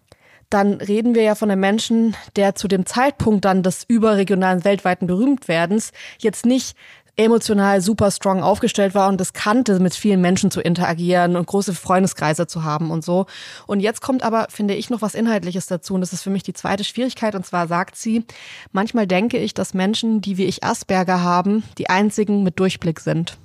[0.53, 5.07] dann reden wir ja von einem Menschen, der zu dem Zeitpunkt dann des überregionalen weltweiten
[5.07, 6.77] Berühmtwerdens jetzt nicht
[7.16, 11.75] emotional super strong aufgestellt war und das kannte, mit vielen Menschen zu interagieren und große
[11.75, 13.27] Freundeskreise zu haben und so.
[13.66, 15.94] Und jetzt kommt aber, finde ich, noch was Inhaltliches dazu.
[15.94, 17.35] Und das ist für mich die zweite Schwierigkeit.
[17.35, 18.25] Und zwar sagt sie,
[18.72, 23.37] manchmal denke ich, dass Menschen, die wie ich Asperger haben, die einzigen mit Durchblick sind.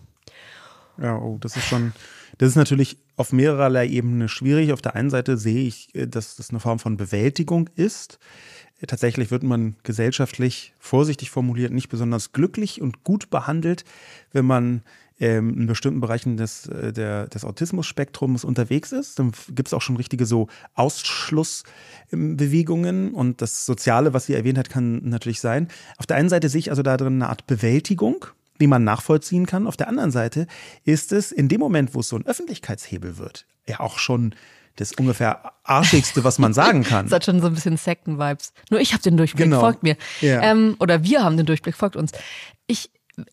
[1.01, 1.93] Ja, oh, das ist schon,
[2.37, 4.71] das ist natürlich auf mehrerlei Ebene schwierig.
[4.71, 8.17] Auf der einen Seite sehe ich, äh, dass das eine Form von Bewältigung ist
[8.85, 13.85] Tatsächlich wird man gesellschaftlich, vorsichtig formuliert, nicht besonders glücklich und gut behandelt,
[14.33, 14.83] wenn man
[15.19, 19.17] ähm, in bestimmten Bereichen des, äh, der, des Autismus-Spektrums unterwegs ist.
[19.17, 24.69] Dann gibt es auch schon richtige so Ausschlussbewegungen und das Soziale, was sie erwähnt hat,
[24.69, 25.69] kann natürlich sein.
[25.97, 28.27] Auf der einen Seite sehe ich also da drin eine Art Bewältigung,
[28.61, 29.65] die man nachvollziehen kann.
[29.65, 30.45] Auf der anderen Seite
[30.83, 34.35] ist es in dem Moment, wo es so ein Öffentlichkeitshebel wird, ja auch schon
[34.77, 37.05] das ungefähr arschigste, was man sagen kann.
[37.09, 38.53] das hat schon so ein bisschen Sekten-Vibes.
[38.69, 39.59] Nur ich habe den Durchblick, genau.
[39.59, 39.97] folgt mir.
[40.21, 40.41] Ja.
[40.41, 42.11] Ähm, oder wir haben den Durchblick, folgt uns.
[42.67, 42.91] Ich,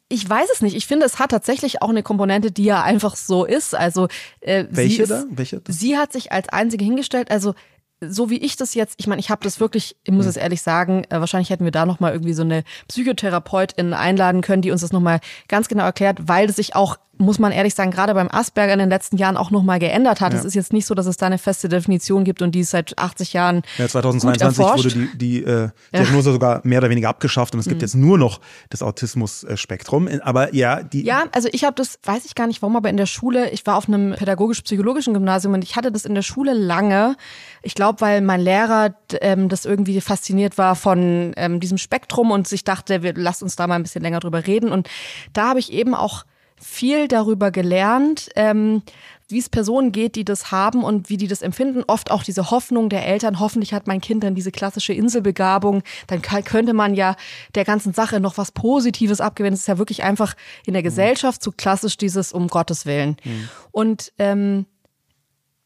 [0.08, 0.74] ich weiß es nicht.
[0.74, 3.74] Ich finde, es hat tatsächlich auch eine Komponente, die ja einfach so ist.
[3.74, 4.08] Also
[4.40, 5.24] äh, welche ist, da?
[5.30, 5.60] Welche?
[5.68, 7.30] Sie hat sich als einzige hingestellt.
[7.30, 7.54] Also
[8.00, 10.30] so wie ich das jetzt, ich meine, ich habe das wirklich, ich muss hm.
[10.30, 14.62] es ehrlich sagen, äh, wahrscheinlich hätten wir da nochmal irgendwie so eine Psychotherapeutin einladen können,
[14.62, 17.90] die uns das nochmal ganz genau erklärt, weil das sich auch muss man ehrlich sagen,
[17.90, 20.32] gerade beim Asperger in den letzten Jahren auch nochmal geändert hat.
[20.32, 20.38] Ja.
[20.38, 22.70] Es ist jetzt nicht so, dass es da eine feste Definition gibt und die ist
[22.70, 23.62] seit 80 Jahren.
[23.78, 26.32] Ja, 2022 wurde die, die äh, Diagnose ja.
[26.32, 27.84] sogar mehr oder weniger abgeschafft und es gibt mhm.
[27.84, 30.08] jetzt nur noch das Autismus-Spektrum.
[30.22, 31.04] Aber ja, die.
[31.04, 33.66] Ja, also ich habe das, weiß ich gar nicht warum, aber in der Schule, ich
[33.66, 37.16] war auf einem pädagogisch-psychologischen Gymnasium und ich hatte das in der Schule lange.
[37.62, 42.48] Ich glaube, weil mein Lehrer ähm, das irgendwie fasziniert war von ähm, diesem Spektrum und
[42.48, 44.70] sich dachte, wir lasst uns da mal ein bisschen länger drüber reden.
[44.70, 44.88] Und
[45.32, 46.24] da habe ich eben auch
[46.60, 48.82] viel darüber gelernt, ähm,
[49.28, 51.82] wie es Personen geht, die das haben und wie die das empfinden.
[51.86, 56.20] Oft auch diese Hoffnung der Eltern, hoffentlich hat mein Kind dann diese klassische Inselbegabung, dann
[56.22, 57.16] könnte man ja
[57.54, 59.54] der ganzen Sache noch was Positives abgewinnen.
[59.54, 60.34] Es ist ja wirklich einfach
[60.66, 60.86] in der mhm.
[60.86, 63.16] Gesellschaft so klassisch dieses um Gottes Willen.
[63.24, 63.48] Mhm.
[63.70, 64.66] Und ähm,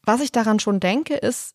[0.03, 1.53] was ich daran schon denke, ist,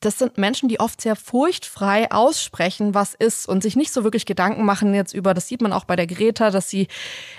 [0.00, 4.26] das sind Menschen, die oft sehr furchtfrei aussprechen, was ist und sich nicht so wirklich
[4.26, 6.88] Gedanken machen jetzt über, das sieht man auch bei der Greta, dass sie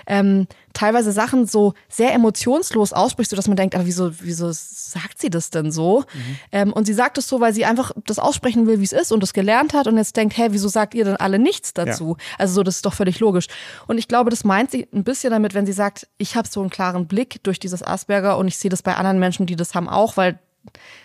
[0.06, 5.30] ähm, teilweise Sachen so sehr emotionslos ausspricht, sodass man denkt, aber wieso, wieso sagt sie
[5.30, 6.00] das denn so?
[6.00, 6.38] Mhm.
[6.52, 9.10] Ähm, und sie sagt es so, weil sie einfach das aussprechen will, wie es ist
[9.10, 12.16] und das gelernt hat und jetzt denkt, hä, wieso sagt ihr denn alle nichts dazu?
[12.18, 12.24] Ja.
[12.38, 13.46] Also so, das ist doch völlig logisch.
[13.86, 16.60] Und ich glaube, das meint sie ein bisschen damit, wenn sie sagt, ich habe so
[16.60, 19.74] einen klaren Blick durch dieses Asperger und ich sehe das bei anderen Menschen, die das
[19.74, 20.38] haben auch, weil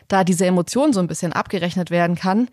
[0.08, 2.50] da diese Emotion so ein bisschen abgerechnet werden kann.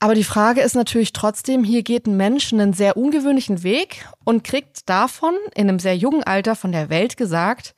[0.00, 4.44] Aber die Frage ist natürlich trotzdem, hier geht ein Mensch einen sehr ungewöhnlichen Weg und
[4.44, 7.74] kriegt davon in einem sehr jungen Alter von der Welt gesagt,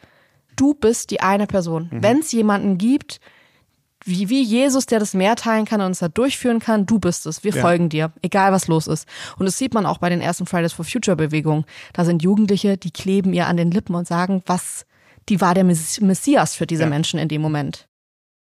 [0.56, 1.88] du bist die eine Person.
[1.90, 2.02] Mhm.
[2.02, 3.20] Wenn es jemanden gibt,
[4.04, 7.26] wie, wie Jesus, der das Meer teilen kann und uns da durchführen kann, du bist
[7.26, 7.44] es.
[7.44, 7.60] Wir ja.
[7.60, 9.06] folgen dir, egal was los ist.
[9.38, 11.64] Und das sieht man auch bei den ersten Fridays for Future Bewegungen.
[11.92, 14.86] Da sind Jugendliche, die kleben ihr an den Lippen und sagen, was,
[15.28, 16.88] die war der Messias für diese ja.
[16.88, 17.88] Menschen in dem Moment.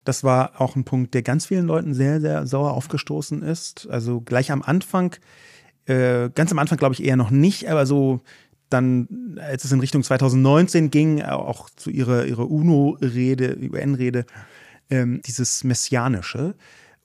[0.03, 3.87] Das war auch ein Punkt, der ganz vielen Leuten sehr, sehr sauer aufgestoßen ist.
[3.89, 5.15] Also gleich am Anfang,
[5.85, 8.21] äh, ganz am Anfang glaube ich eher noch nicht, aber so
[8.69, 14.25] dann, als es in Richtung 2019 ging, auch zu ihrer, ihrer UNO-Rede, UN-Rede,
[14.89, 16.55] ähm, dieses Messianische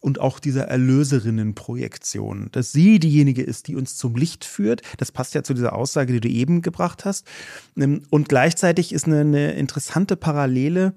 [0.01, 4.83] und auch dieser Erlöserinnenprojektion, dass sie diejenige ist, die uns zum Licht führt.
[4.97, 7.27] Das passt ja zu dieser Aussage, die du eben gebracht hast.
[7.77, 10.95] Ähm, und gleichzeitig ist eine, eine interessante Parallele,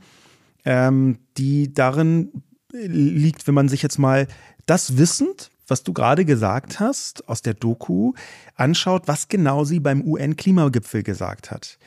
[0.65, 4.27] ähm, die darin liegt, wenn man sich jetzt mal
[4.65, 8.13] das wissend, was du gerade gesagt hast, aus der Doku
[8.55, 11.77] anschaut, was genau sie beim UN-Klimagipfel gesagt hat.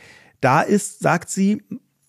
[0.41, 1.63] Da ist, sagt sie,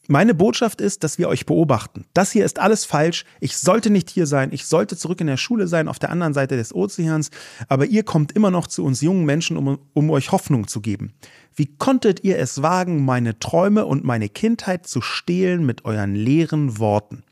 [0.08, 2.06] meine Botschaft ist, dass wir euch beobachten.
[2.14, 3.26] Das hier ist alles falsch.
[3.40, 4.50] Ich sollte nicht hier sein.
[4.54, 7.32] Ich sollte zurück in der Schule sein, auf der anderen Seite des Ozeans.
[7.68, 11.14] Aber ihr kommt immer noch zu uns jungen Menschen, um, um euch Hoffnung zu geben.
[11.56, 16.80] Wie konntet ihr es wagen, meine Träume und meine Kindheit zu stehlen mit euren leeren
[16.80, 17.24] Worten?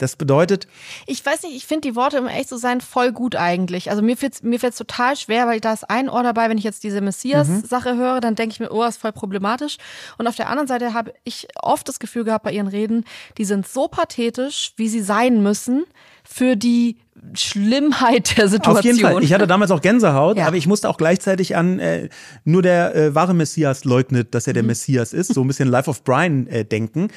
[0.00, 0.66] Das bedeutet.
[1.06, 3.90] Ich weiß nicht, ich finde die Worte, um echt zu sein, voll gut eigentlich.
[3.90, 6.64] Also mir fällt mir fällt's total schwer, weil da ist ein Ohr dabei, wenn ich
[6.64, 7.98] jetzt diese Messias-Sache mhm.
[7.98, 9.76] höre, dann denke ich mir, oh, ist voll problematisch.
[10.16, 13.04] Und auf der anderen Seite habe ich oft das Gefühl gehabt bei ihren Reden,
[13.36, 15.84] die sind so pathetisch, wie sie sein müssen,
[16.24, 16.96] für die
[17.34, 18.76] Schlimmheit der Situation.
[18.78, 19.22] Auf jeden Fall.
[19.22, 20.46] Ich hatte damals auch Gänsehaut, ja.
[20.46, 22.08] aber ich musste auch gleichzeitig an äh,
[22.44, 24.68] nur der äh, wahre Messias leugnet, dass er der mhm.
[24.68, 27.08] Messias ist, so ein bisschen Life of Brian äh, denken.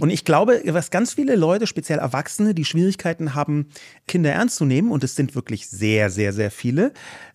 [0.00, 3.68] Und ich glaube, was ganz viele Leute, speziell Erwachsene, die Schwierigkeiten haben,
[4.06, 6.92] Kinder ernst zu nehmen, und es sind wirklich sehr, sehr, sehr viele,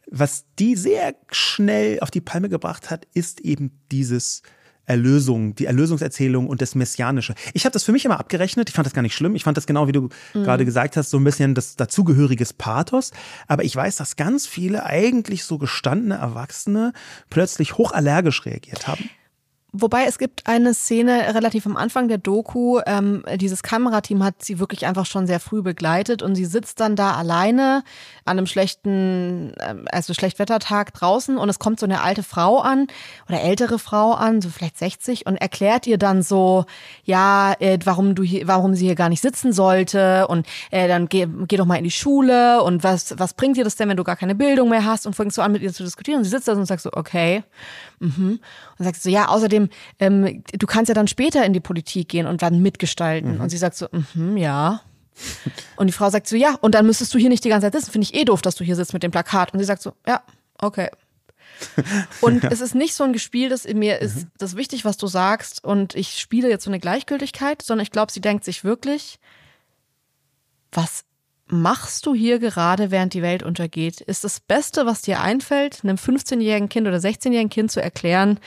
[0.09, 4.43] was die sehr schnell auf die Palme gebracht hat, ist eben dieses
[4.85, 7.35] Erlösung, die Erlösungserzählung und das Messianische.
[7.53, 8.69] Ich habe das für mich immer abgerechnet.
[8.69, 9.35] Ich fand das gar nicht schlimm.
[9.35, 10.43] Ich fand das genau, wie du mhm.
[10.43, 13.11] gerade gesagt hast, so ein bisschen das dazugehöriges Pathos.
[13.47, 16.93] Aber ich weiß, dass ganz viele eigentlich so gestandene Erwachsene
[17.29, 19.09] plötzlich hochallergisch reagiert haben.
[19.75, 24.59] Wobei es gibt eine Szene relativ am Anfang der Doku, ähm, dieses Kamerateam hat sie
[24.59, 27.83] wirklich einfach schon sehr früh begleitet und sie sitzt dann da alleine
[28.23, 32.85] an einem schlechten, ähm, also Schlechtwettertag draußen und es kommt so eine alte Frau an
[33.27, 36.65] oder ältere Frau an, so vielleicht 60 und erklärt ihr dann so,
[37.03, 41.09] ja, äh, warum du hier, warum sie hier gar nicht sitzen sollte und äh, dann
[41.09, 43.97] geh, geh doch mal in die Schule und was, was bringt dir das denn, wenn
[43.97, 46.25] du gar keine Bildung mehr hast und fängst so an mit ihr zu diskutieren und
[46.25, 47.43] sie sitzt da und sagt so, okay,
[47.99, 48.39] mhm.
[48.77, 52.09] und sagt so, ja, außerdem dem, ähm, du kannst ja dann später in die Politik
[52.09, 53.35] gehen und dann mitgestalten.
[53.35, 53.41] Mhm.
[53.41, 54.81] Und sie sagt so, mhm, ja.
[55.75, 57.73] Und die Frau sagt so, ja, und dann müsstest du hier nicht die ganze Zeit
[57.73, 57.91] sitzen.
[57.91, 59.53] Finde ich eh doof, dass du hier sitzt mit dem Plakat.
[59.53, 60.23] Und sie sagt so, ja,
[60.59, 60.89] okay.
[62.21, 62.49] Und ja.
[62.49, 64.31] es ist nicht so ein Gespiel, dass in mir ist mhm.
[64.37, 68.11] das wichtig, was du sagst, und ich spiele jetzt so eine Gleichgültigkeit, sondern ich glaube,
[68.11, 69.19] sie denkt sich wirklich,
[70.71, 71.05] was
[71.45, 74.01] machst du hier gerade, während die Welt untergeht?
[74.01, 78.39] Ist das Beste, was dir einfällt, einem 15-jährigen Kind oder 16-jährigen Kind zu erklären,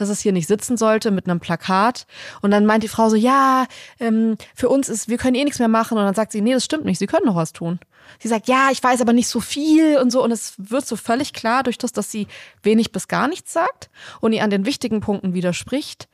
[0.00, 2.06] dass es hier nicht sitzen sollte mit einem Plakat.
[2.42, 3.66] Und dann meint die Frau so, ja,
[4.00, 5.98] ähm, für uns ist, wir können eh nichts mehr machen.
[5.98, 7.78] Und dann sagt sie, nee, das stimmt nicht, sie können noch was tun.
[8.18, 10.22] Sie sagt, ja, ich weiß aber nicht so viel und so.
[10.22, 12.26] Und es wird so völlig klar durch das, dass sie
[12.62, 16.08] wenig bis gar nichts sagt und ihr an den wichtigen Punkten widerspricht,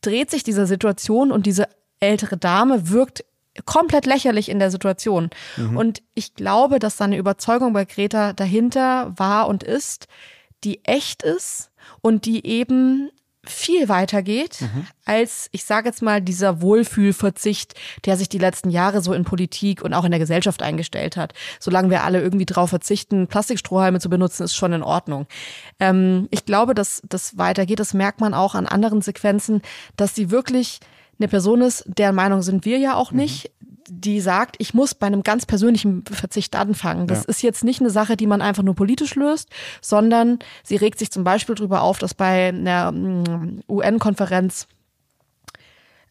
[0.00, 1.68] dreht sich diese Situation und diese
[2.00, 3.24] ältere Dame wirkt
[3.64, 5.30] komplett lächerlich in der Situation.
[5.56, 5.76] Mhm.
[5.76, 10.06] Und ich glaube, dass seine Überzeugung bei Greta dahinter war und ist,
[10.64, 11.70] die echt ist
[12.00, 13.10] und die eben
[13.48, 14.86] viel weiter geht mhm.
[15.04, 19.82] als, ich sage jetzt mal, dieser Wohlfühlverzicht, der sich die letzten Jahre so in Politik
[19.82, 21.34] und auch in der Gesellschaft eingestellt hat.
[21.60, 25.26] Solange wir alle irgendwie drauf verzichten, Plastikstrohhalme zu benutzen, ist schon in Ordnung.
[25.80, 27.80] Ähm, ich glaube, dass das weitergeht.
[27.80, 29.62] Das merkt man auch an anderen Sequenzen,
[29.96, 30.80] dass sie wirklich
[31.18, 33.18] eine Person ist, deren Meinung sind wir ja auch mhm.
[33.88, 37.06] Die sagt, ich muss bei einem ganz persönlichen Verzicht anfangen.
[37.06, 37.28] Das ja.
[37.28, 41.10] ist jetzt nicht eine Sache, die man einfach nur politisch löst, sondern sie regt sich
[41.10, 44.66] zum Beispiel darüber auf, dass bei einer mm, UN-Konferenz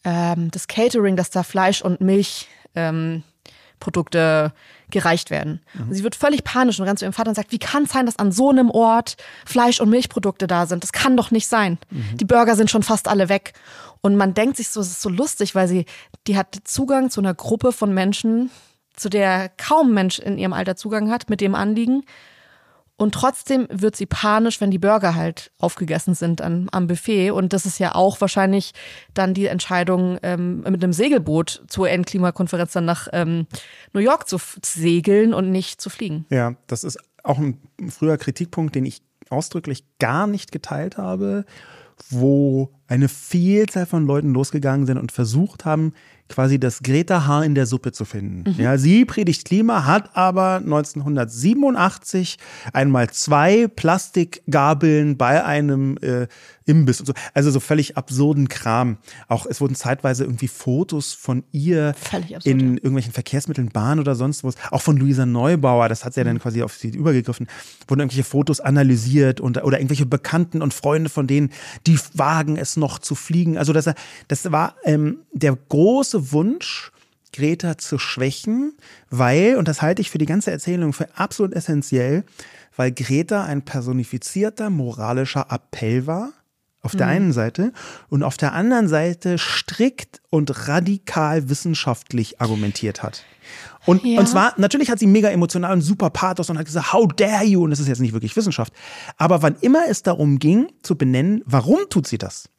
[0.03, 3.23] ähm, das Catering, dass da Fleisch und Milch ähm,
[3.79, 4.53] Produkte
[4.93, 5.59] gereicht werden.
[5.73, 5.89] Mhm.
[5.89, 7.91] Und sie wird völlig panisch und rennt zu ihrem Vater und sagt, wie kann es
[7.91, 10.83] sein, dass an so einem Ort Fleisch- und Milchprodukte da sind?
[10.83, 11.77] Das kann doch nicht sein.
[11.89, 12.17] Mhm.
[12.17, 13.53] Die Burger sind schon fast alle weg.
[13.99, 15.85] Und man denkt sich so, es ist so lustig, weil sie,
[16.27, 18.51] die hat Zugang zu einer Gruppe von Menschen,
[18.95, 22.05] zu der kaum Mensch in ihrem Alter Zugang hat, mit dem Anliegen.
[22.95, 27.31] Und trotzdem wird sie panisch, wenn die Burger halt aufgegessen sind an, am Buffet.
[27.31, 28.73] Und das ist ja auch wahrscheinlich
[29.13, 33.47] dann die Entscheidung, ähm, mit einem Segelboot zur UN-Klimakonferenz dann nach ähm,
[33.93, 36.25] New York zu segeln und nicht zu fliegen.
[36.29, 41.45] Ja, das ist auch ein früher Kritikpunkt, den ich ausdrücklich gar nicht geteilt habe,
[42.09, 45.93] wo eine Vielzahl von Leuten losgegangen sind und versucht haben,
[46.29, 48.49] quasi das Greta Haar in der Suppe zu finden.
[48.49, 48.61] Mhm.
[48.61, 52.37] Ja, sie predigt Klima, hat aber 1987
[52.71, 56.27] einmal zwei Plastikgabeln bei einem äh,
[56.65, 57.13] Imbiss und so.
[57.33, 58.97] Also so völlig absurden Kram.
[59.27, 62.65] Auch es wurden zeitweise irgendwie Fotos von ihr absurd, in ja.
[62.75, 64.55] irgendwelchen Verkehrsmitteln, Bahn oder sonst was.
[64.71, 66.41] Auch von Luisa Neubauer, das hat sie ja dann mhm.
[66.41, 67.47] quasi auf sie übergegriffen,
[67.87, 71.51] wurden irgendwelche Fotos analysiert und, oder irgendwelche Bekannten und Freunde von denen,
[71.87, 73.57] die wagen es noch zu fliegen.
[73.57, 73.89] Also das,
[74.27, 76.91] das war ähm, der große Wunsch,
[77.33, 78.73] Greta zu schwächen,
[79.09, 82.23] weil, und das halte ich für die ganze Erzählung für absolut essentiell,
[82.75, 86.31] weil Greta ein personifizierter moralischer Appell war,
[86.83, 87.11] auf der mhm.
[87.11, 87.73] einen Seite
[88.09, 93.23] und auf der anderen Seite strikt und radikal wissenschaftlich argumentiert hat.
[93.85, 94.19] Und, ja.
[94.19, 97.45] und zwar, natürlich hat sie mega emotional und super Pathos und hat gesagt, how dare
[97.45, 97.63] you?
[97.63, 98.73] Und das ist jetzt nicht wirklich Wissenschaft.
[99.17, 102.49] Aber wann immer es darum ging, zu benennen, warum tut sie das,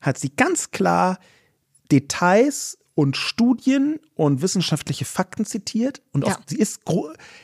[0.00, 1.18] hat sie ganz klar
[1.90, 6.36] Details und Studien und wissenschaftliche Fakten zitiert und ja.
[6.46, 6.80] sie, ist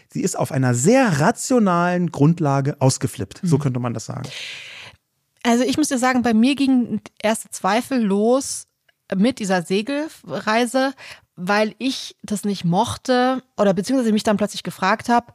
[0.09, 3.43] sie ist auf einer sehr rationalen Grundlage ausgeflippt.
[3.43, 3.49] Mhm.
[3.49, 4.29] So könnte man das sagen.
[5.43, 8.67] Also ich muss dir sagen, bei mir ging erste Zweifel los
[9.15, 10.95] mit dieser Segelreise,
[11.37, 15.33] weil ich das nicht mochte oder beziehungsweise mich dann plötzlich gefragt habe,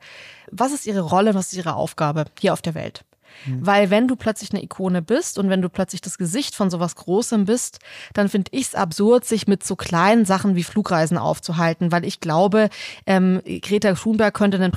[0.52, 3.04] was ist ihre Rolle, was ist ihre Aufgabe hier auf der Welt?
[3.46, 3.66] Mhm.
[3.66, 6.96] Weil wenn du plötzlich eine Ikone bist und wenn du plötzlich das Gesicht von sowas
[6.96, 7.80] Großem bist,
[8.14, 12.20] dann finde ich es absurd, sich mit so kleinen Sachen wie Flugreisen aufzuhalten, weil ich
[12.20, 12.70] glaube,
[13.06, 14.72] ähm, Greta Thunberg könnte einen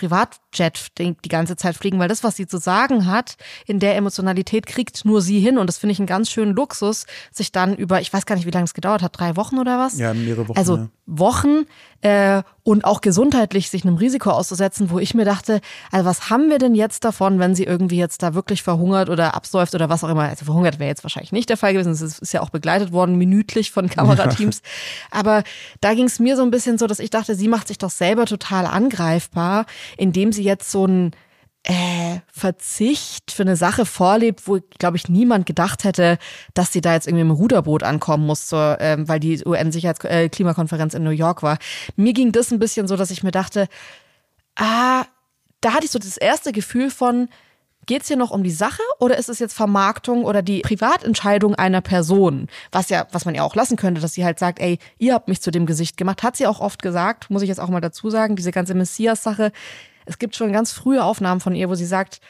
[0.59, 4.66] Privatjet die ganze Zeit fliegen, weil das, was sie zu sagen hat, in der Emotionalität
[4.66, 8.01] kriegt nur sie hin und das finde ich einen ganz schönen Luxus, sich dann über,
[8.01, 9.99] ich weiß gar nicht, wie lange es gedauert hat, drei Wochen oder was?
[9.99, 10.59] Ja, mehrere Wochen.
[10.59, 10.88] Also ja.
[11.07, 11.66] Wochen
[12.03, 16.51] äh, und auch gesundheitlich sich einem Risiko auszusetzen, wo ich mir dachte, also was haben
[16.51, 20.05] wir denn jetzt davon, wenn sie irgendwie jetzt da wirklich verhungert oder absäuft oder was
[20.05, 20.25] auch immer.
[20.25, 21.92] Also verhungert wäre jetzt wahrscheinlich nicht der Fall gewesen.
[21.92, 24.61] Es ist ja auch begleitet worden, minütlich von Kamerateams.
[25.11, 25.44] Aber
[25.81, 27.90] da ging es mir so ein bisschen so, dass ich dachte, sie macht sich doch
[27.90, 29.64] selber total angreifbar,
[29.97, 31.12] indem sie jetzt so ein
[31.62, 36.18] äh, Verzicht für eine Sache vorlebt, wo, glaube ich, niemand gedacht hätte,
[36.54, 40.96] dass sie da jetzt irgendwie im Ruderboot ankommen muss, zur, äh, weil die UN-Sicherheitsklimakonferenz äh,
[40.96, 41.58] in New York war.
[41.96, 43.68] Mir ging das ein bisschen so, dass ich mir dachte,
[44.56, 45.04] ah,
[45.61, 47.28] da hatte ich so das erste Gefühl von,
[47.88, 51.54] Geht es hier noch um die Sache oder ist es jetzt Vermarktung oder die Privatentscheidung
[51.54, 52.48] einer Person?
[52.70, 55.26] Was ja, was man ja auch lassen könnte, dass sie halt sagt, ey, ihr habt
[55.26, 56.22] mich zu dem Gesicht gemacht.
[56.22, 59.52] Hat sie auch oft gesagt, muss ich jetzt auch mal dazu sagen, diese ganze Messias-Sache.
[60.09, 62.21] Es gibt schon ganz frühe Aufnahmen von ihr, wo sie sagt,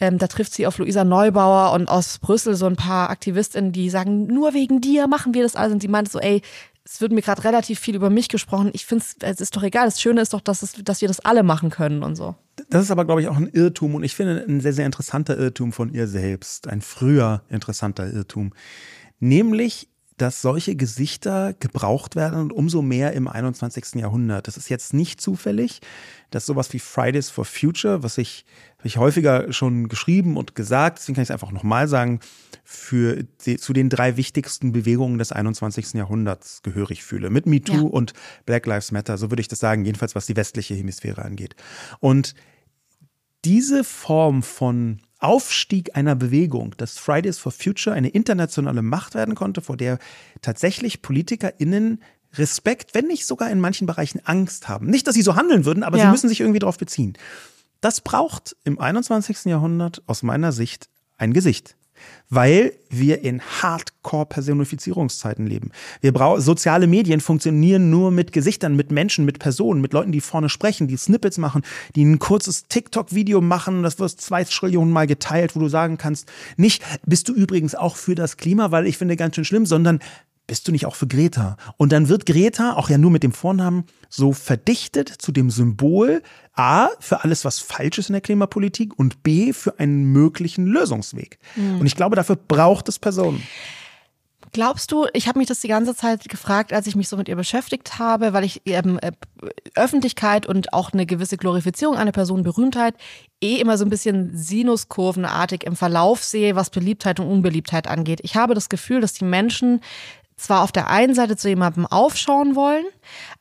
[0.00, 3.90] ähm, da trifft sie auf Luisa Neubauer und aus Brüssel so ein paar AktivistInnen, die
[3.90, 5.72] sagen, nur wegen dir machen wir das alles.
[5.72, 6.42] Und sie meinte so, ey,
[6.84, 8.70] es wird mir gerade relativ viel über mich gesprochen.
[8.72, 9.86] Ich finde es ist doch egal.
[9.86, 12.34] Das Schöne ist doch, dass, es, dass wir das alle machen können und so.
[12.70, 15.36] Das ist aber, glaube ich, auch ein Irrtum und ich finde ein sehr, sehr interessanter
[15.36, 16.66] Irrtum von ihr selbst.
[16.68, 18.52] Ein früher interessanter Irrtum.
[19.20, 23.96] Nämlich, dass solche Gesichter gebraucht werden und umso mehr im 21.
[23.96, 24.48] Jahrhundert.
[24.48, 25.80] Das ist jetzt nicht zufällig,
[26.30, 28.44] dass sowas wie Fridays for Future, was ich,
[28.82, 32.20] ich häufiger schon geschrieben und gesagt, deswegen kann ich es einfach nochmal sagen,
[32.64, 35.94] für die, zu den drei wichtigsten Bewegungen des 21.
[35.94, 37.30] Jahrhunderts gehörig fühle.
[37.30, 37.82] Mit MeToo ja.
[37.82, 38.12] und
[38.44, 41.56] Black Lives Matter, so würde ich das sagen, jedenfalls was die westliche Hemisphäre angeht.
[42.00, 42.34] Und
[43.44, 49.60] diese Form von Aufstieg einer Bewegung, dass Fridays for Future eine internationale Macht werden konnte,
[49.60, 49.98] vor der
[50.42, 52.02] tatsächlich PolitikerInnen
[52.34, 54.86] Respekt, wenn nicht sogar in manchen Bereichen Angst haben.
[54.86, 56.04] Nicht, dass sie so handeln würden, aber ja.
[56.04, 57.16] sie müssen sich irgendwie darauf beziehen.
[57.80, 59.44] Das braucht im 21.
[59.44, 61.76] Jahrhundert aus meiner Sicht ein Gesicht
[62.30, 65.70] weil wir in Hardcore-Personifizierungszeiten leben.
[66.00, 70.20] Wir brauchen soziale Medien funktionieren nur mit Gesichtern, mit Menschen, mit Personen, mit Leuten, die
[70.20, 71.62] vorne sprechen, die Snippets machen,
[71.94, 76.30] die ein kurzes TikTok-Video machen, das wird zwei Trillionen Mal geteilt, wo du sagen kannst,
[76.56, 80.00] nicht bist du übrigens auch für das Klima, weil ich finde ganz schön schlimm, sondern
[80.48, 81.56] bist du nicht auch für Greta?
[81.76, 86.22] Und dann wird Greta, auch ja nur mit dem Vornamen, so verdichtet zu dem Symbol
[86.54, 91.38] A für alles, was falsch ist in der Klimapolitik und B für einen möglichen Lösungsweg.
[91.54, 91.80] Mhm.
[91.80, 93.42] Und ich glaube, dafür braucht es Personen.
[94.52, 97.28] Glaubst du, ich habe mich das die ganze Zeit gefragt, als ich mich so mit
[97.28, 99.12] ihr beschäftigt habe, weil ich eben äh,
[99.74, 102.94] Öffentlichkeit und auch eine gewisse Glorifizierung einer Person, Berühmtheit,
[103.42, 108.20] eh immer so ein bisschen Sinuskurvenartig im Verlauf sehe, was Beliebtheit und Unbeliebtheit angeht.
[108.22, 109.80] Ich habe das Gefühl, dass die Menschen
[110.38, 112.84] zwar auf der einen Seite zu jemandem aufschauen wollen,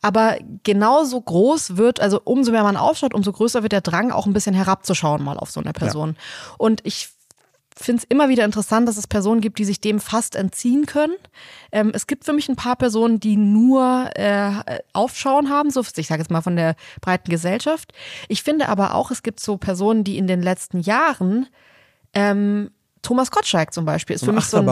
[0.01, 4.25] aber genauso groß wird, also umso mehr man aufschaut, umso größer wird der Drang, auch
[4.25, 6.15] ein bisschen herabzuschauen mal auf so eine Person.
[6.17, 6.55] Ja.
[6.57, 7.10] Und ich
[7.75, 11.13] finde es immer wieder interessant, dass es Personen gibt, die sich dem fast entziehen können.
[11.71, 14.51] Ähm, es gibt für mich ein paar Personen, die nur äh,
[14.93, 17.93] Aufschauen haben, so ich sage jetzt mal von der breiten Gesellschaft.
[18.27, 21.47] Ich finde aber auch, es gibt so Personen, die in den letzten Jahren
[22.13, 22.71] ähm,
[23.07, 24.65] Thomas Gottschalk zum Beispiel ist So für mich so, ein,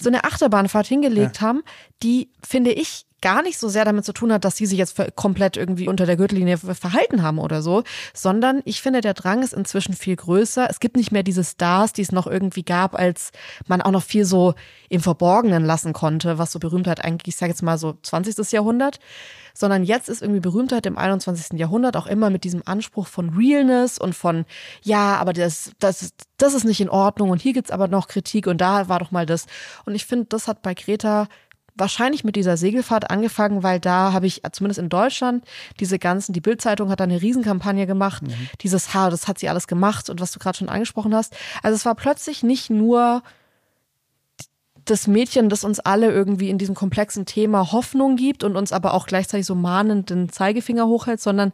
[0.00, 1.62] so eine Achterbahnfahrt hingelegt haben,
[2.02, 5.00] die, finde ich, gar nicht so sehr damit zu tun hat, dass sie sich jetzt
[5.16, 9.42] komplett irgendwie unter der Gürtellinie ver- verhalten haben oder so, sondern ich finde, der Drang
[9.42, 10.68] ist inzwischen viel größer.
[10.68, 13.30] Es gibt nicht mehr diese Stars, die es noch irgendwie gab, als
[13.66, 14.52] man auch noch viel so
[14.90, 18.52] im Verborgenen lassen konnte, was so Berühmtheit eigentlich, ich sage jetzt mal so 20.
[18.52, 18.98] Jahrhundert,
[19.54, 21.58] sondern jetzt ist irgendwie Berühmtheit im 21.
[21.58, 24.44] Jahrhundert auch immer mit diesem Anspruch von Realness und von,
[24.82, 28.48] ja, aber das, das, das ist nicht in Ordnung und hier gibt's aber noch Kritik
[28.48, 29.46] und da war doch mal das.
[29.86, 31.28] Und ich finde, das hat bei Greta
[31.76, 35.44] wahrscheinlich mit dieser Segelfahrt angefangen, weil da habe ich zumindest in Deutschland
[35.80, 38.22] diese ganzen, die Bildzeitung hat da eine Riesenkampagne gemacht,
[38.60, 41.36] dieses Ha, das hat sie alles gemacht und was du gerade schon angesprochen hast.
[41.62, 43.22] Also es war plötzlich nicht nur
[44.84, 48.94] das Mädchen, das uns alle irgendwie in diesem komplexen Thema Hoffnung gibt und uns aber
[48.94, 51.52] auch gleichzeitig so mahnend den Zeigefinger hochhält, sondern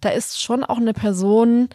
[0.00, 1.68] da ist schon auch eine Person,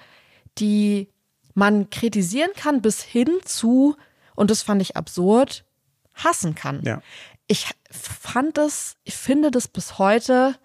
[0.57, 1.09] die
[1.53, 3.95] man kritisieren kann bis hin zu,
[4.35, 5.65] und das fand ich absurd,
[6.13, 6.81] hassen kann.
[6.83, 7.01] Ja.
[7.47, 10.55] Ich fand das, ich finde das bis heute,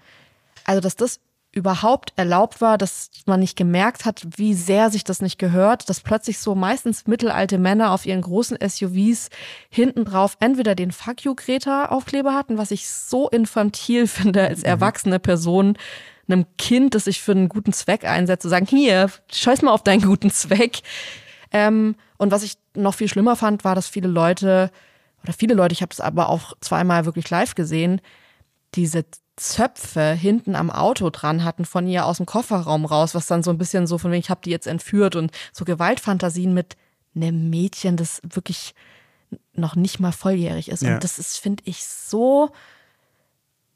[0.64, 1.20] also dass das
[1.52, 6.00] überhaupt erlaubt war, dass man nicht gemerkt hat, wie sehr sich das nicht gehört, dass
[6.00, 9.30] plötzlich so meistens mittelalte Männer auf ihren großen SUVs
[9.70, 14.62] hinten drauf entweder den Fuck you Greta Aufkleber hatten, was ich so infantil finde als
[14.62, 15.76] erwachsene Person,
[16.28, 19.82] einem Kind, das sich für einen guten Zweck einsetzt, zu sagen, hier, scheiß mal auf
[19.82, 20.80] deinen guten Zweck.
[21.50, 24.70] Ähm, und was ich noch viel schlimmer fand, war, dass viele Leute,
[25.22, 28.00] oder viele Leute, ich habe es aber auch zweimal wirklich live gesehen,
[28.74, 29.04] diese
[29.36, 33.50] Zöpfe hinten am Auto dran hatten von ihr aus dem Kofferraum raus, was dann so
[33.50, 36.76] ein bisschen so von wegen, ich habe die jetzt entführt und so Gewaltfantasien mit
[37.14, 38.74] einem Mädchen, das wirklich
[39.52, 40.82] noch nicht mal volljährig ist.
[40.82, 40.94] Ja.
[40.94, 42.50] Und das ist, finde ich, so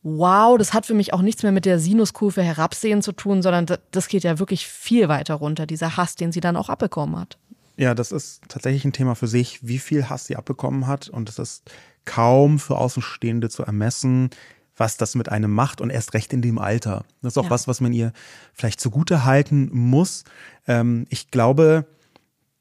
[0.05, 3.67] wow, das hat für mich auch nichts mehr mit der Sinuskurve herabsehen zu tun, sondern
[3.67, 7.19] das- das geht ja wirklich viel weiter runter, dieser Hass, den sie dann auch abbekommen
[7.19, 7.39] hat.
[7.77, 11.09] Ja, das ist tatsächlich ein Thema für sich, wie viel Hass sie abbekommen hat.
[11.09, 11.71] Und es ist
[12.05, 14.31] kaum für Außenstehende zu ermessen,
[14.77, 17.05] was das mit einem macht und erst recht in dem Alter.
[17.23, 17.51] Das ist auch Ja.
[17.51, 18.13] was, was man ihr
[18.55, 20.25] vielleicht zugute halten muss.
[20.67, 21.87] Ähm, ich glaube,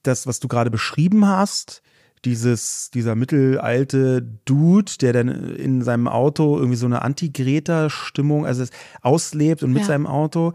[0.03, 1.81] das, was du gerade beschrieben hast,
[2.25, 8.65] dieses, dieser mittelalte Dude, der dann in seinem Auto irgendwie so eine Anti-Greta-Stimmung, also
[9.01, 9.87] auslebt und mit Ja.
[9.87, 10.53] seinem Auto,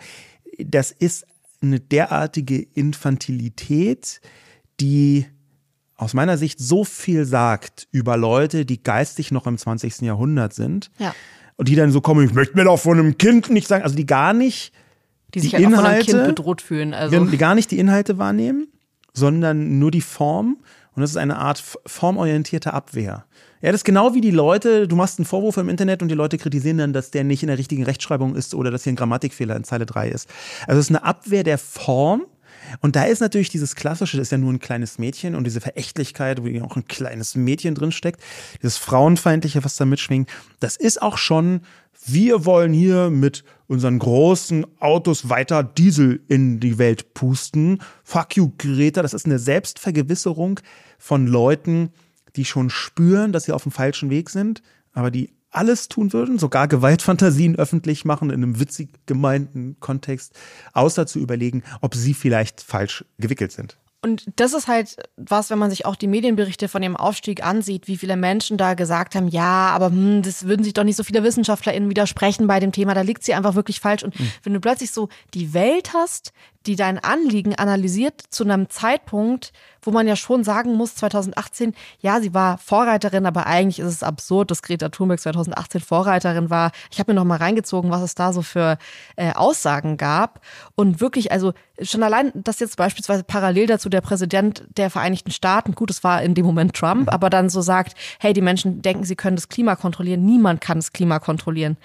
[0.59, 1.26] das ist
[1.62, 4.20] eine derartige Infantilität,
[4.81, 5.27] die
[5.97, 10.03] aus meiner Sicht so viel sagt über Leute, die geistig noch im 20.
[10.03, 10.91] Jahrhundert sind.
[10.99, 11.14] Ja.
[11.57, 13.97] Und die dann so kommen, ich möchte mir doch von einem Kind nicht sagen, also
[13.97, 14.72] die gar nicht
[15.35, 16.93] Die sich Die halt auch von einem Inhalte- Kind bedroht fühlen.
[16.95, 18.68] Also, die gar nicht die Inhalte wahrnehmen,
[19.14, 20.59] sondern nur die Form.
[20.95, 23.24] Und das ist eine Art formorientierte Abwehr.
[23.62, 26.14] Ja, das ist genau wie die Leute, du machst einen Vorwurf im Internet und die
[26.14, 28.97] Leute kritisieren dann, dass der nicht in der richtigen Rechtschreibung ist oder dass hier ein
[28.97, 30.29] Grammatikfehler in Zeile 3 ist.
[30.66, 32.27] Also es ist eine Abwehr der Form.
[32.81, 35.61] Und da ist natürlich dieses Klassische, das ist ja nur ein kleines Mädchen und diese
[35.61, 38.21] Verächtlichkeit, wo auch ein kleines Mädchen drin steckt,
[38.62, 40.29] dieses Frauenfeindliche, was da mitschwingt,
[40.61, 41.61] das ist auch schon,
[42.05, 47.81] wir wollen hier mit unseren großen Autos weiter Diesel in die Welt pusten.
[48.05, 49.03] Fuck you, Greta.
[49.03, 50.61] Das ist eine Selbstvergewisserung
[50.99, 51.91] von Leuten,
[52.37, 54.62] die schon spüren, dass sie auf dem falschen Weg sind,
[54.93, 60.34] aber die alles tun würden, sogar Gewaltfantasien öffentlich machen in einem witzig gemeinten Kontext,
[60.72, 63.78] außer zu überlegen, ob sie vielleicht falsch gewickelt sind.
[64.07, 67.88] Und das ist halt was, wenn man sich auch die Medienberichte von dem Aufstieg ansieht,
[67.88, 71.02] wie viele Menschen da gesagt haben, ja, aber hm, das würden sich doch nicht so
[71.02, 74.04] viele WissenschaftlerInnen widersprechen bei dem Thema, da liegt sie einfach wirklich falsch.
[74.04, 76.32] Und wenn du plötzlich so die Welt hast,
[76.67, 79.53] die dein Anliegen analysiert zu einem Zeitpunkt,
[79.83, 84.03] wo man ja schon sagen muss, 2018, ja, sie war Vorreiterin, aber eigentlich ist es
[84.03, 86.73] absurd, dass Greta Thunberg 2018 Vorreiterin war.
[86.91, 88.79] Ich habe mir noch mal reingezogen, was es da so für
[89.14, 90.41] äh, Aussagen gab.
[90.75, 95.75] Und wirklich, also schon allein, dass jetzt beispielsweise parallel dazu der Präsident der Vereinigten Staaten,
[95.75, 99.05] gut, es war in dem Moment Trump, aber dann so sagt, hey, die Menschen denken,
[99.05, 100.25] sie können das Klima kontrollieren.
[100.25, 101.77] Niemand kann das Klima kontrollieren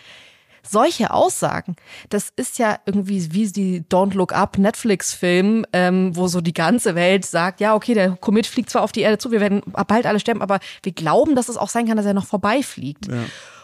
[0.67, 1.75] solche Aussagen,
[2.09, 6.95] das ist ja irgendwie wie die Don't Look Up Netflix-Film, ähm, wo so die ganze
[6.95, 10.05] Welt sagt, ja, okay, der Komet fliegt zwar auf die Erde zu, wir werden bald
[10.05, 13.07] alle sterben, aber wir glauben, dass es auch sein kann, dass er noch vorbeifliegt.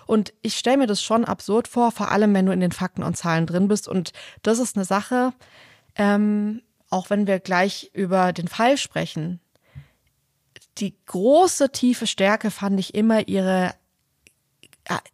[0.07, 3.03] Und ich stelle mir das schon absurd vor, vor allem wenn du in den Fakten
[3.03, 3.87] und Zahlen drin bist.
[3.87, 5.33] Und das ist eine Sache,
[5.95, 9.41] ähm, auch wenn wir gleich über den Fall sprechen.
[10.77, 13.73] Die große, tiefe Stärke fand ich immer ihre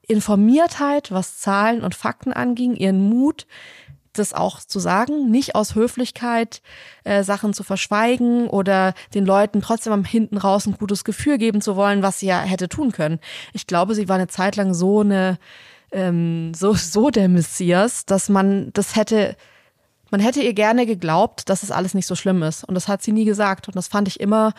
[0.08, 3.48] Informiertheit, was Zahlen und Fakten anging, ihren Mut,
[4.14, 6.62] das auch zu sagen, nicht aus Höflichkeit
[7.04, 11.62] äh, Sachen zu verschweigen oder den Leuten trotzdem am hinten raus ein gutes Gefühl geben
[11.62, 13.20] zu wollen, was sie ja hätte tun können.
[13.54, 15.38] Ich glaube, sie war eine Zeit lang so eine
[15.92, 19.36] ähm, so so der Messias, dass man das hätte
[20.12, 23.02] man hätte ihr gerne geglaubt, dass es alles nicht so schlimm ist und das hat
[23.02, 24.54] sie nie gesagt und das fand ich immer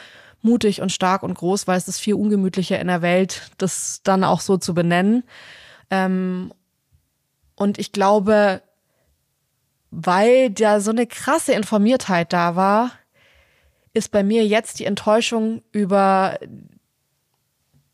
[0.45, 4.25] mutig und stark und groß, weil es ist viel ungemütlicher in der Welt, das dann
[4.25, 5.25] auch so zu benennen.
[5.91, 6.53] Ähm,
[7.57, 8.63] und ich glaube,
[9.91, 12.93] weil da so eine krasse Informiertheit da war,
[13.93, 16.39] ist bei mir jetzt die Enttäuschung über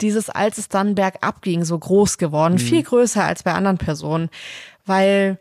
[0.01, 2.59] dieses, als es dann bergab ging, so groß geworden, mhm.
[2.59, 4.31] viel größer als bei anderen Personen,
[4.87, 5.39] weil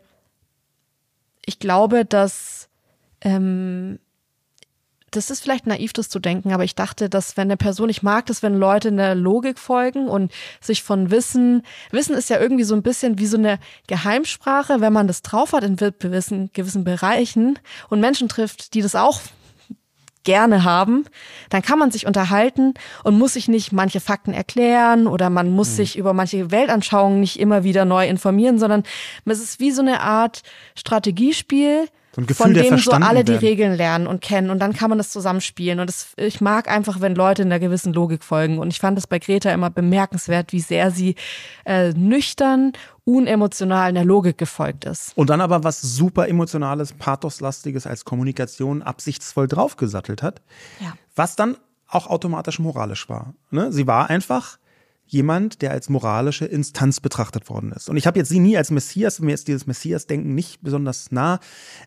[1.46, 2.68] ich glaube, dass
[3.22, 3.98] ähm,
[5.10, 8.02] das ist vielleicht naiv, das zu denken, aber ich dachte, dass wenn eine Person, ich
[8.02, 12.64] mag das, wenn Leute einer Logik folgen und sich von Wissen, Wissen ist ja irgendwie
[12.64, 16.84] so ein bisschen wie so eine Geheimsprache, wenn man das drauf hat in gewissen, gewissen
[16.84, 17.58] Bereichen
[17.88, 19.20] und Menschen trifft, die das auch
[20.24, 21.06] gerne haben,
[21.48, 25.70] dann kann man sich unterhalten und muss sich nicht manche Fakten erklären oder man muss
[25.70, 25.76] mhm.
[25.76, 28.82] sich über manche Weltanschauungen nicht immer wieder neu informieren, sondern
[29.24, 30.42] es ist wie so eine Art
[30.76, 34.90] Strategiespiel, so Gefühl, von dem so alle die Regeln lernen und kennen und dann kann
[34.90, 38.58] man das zusammenspielen und das, ich mag einfach, wenn Leute in einer gewissen Logik folgen
[38.58, 41.14] und ich fand es bei Greta immer bemerkenswert, wie sehr sie
[41.64, 42.72] äh, nüchtern,
[43.04, 45.12] unemotional in der Logik gefolgt ist.
[45.16, 50.42] Und dann aber was super emotionales, pathoslastiges als Kommunikation absichtsvoll draufgesattelt hat,
[50.80, 50.94] ja.
[51.14, 51.56] was dann
[51.86, 53.34] auch automatisch moralisch war.
[53.50, 53.72] Ne?
[53.72, 54.58] Sie war einfach
[55.10, 57.90] jemand, der als moralische Instanz betrachtet worden ist.
[57.90, 61.40] Und ich habe jetzt sie nie als Messias, mir ist dieses Messias-Denken nicht besonders nah.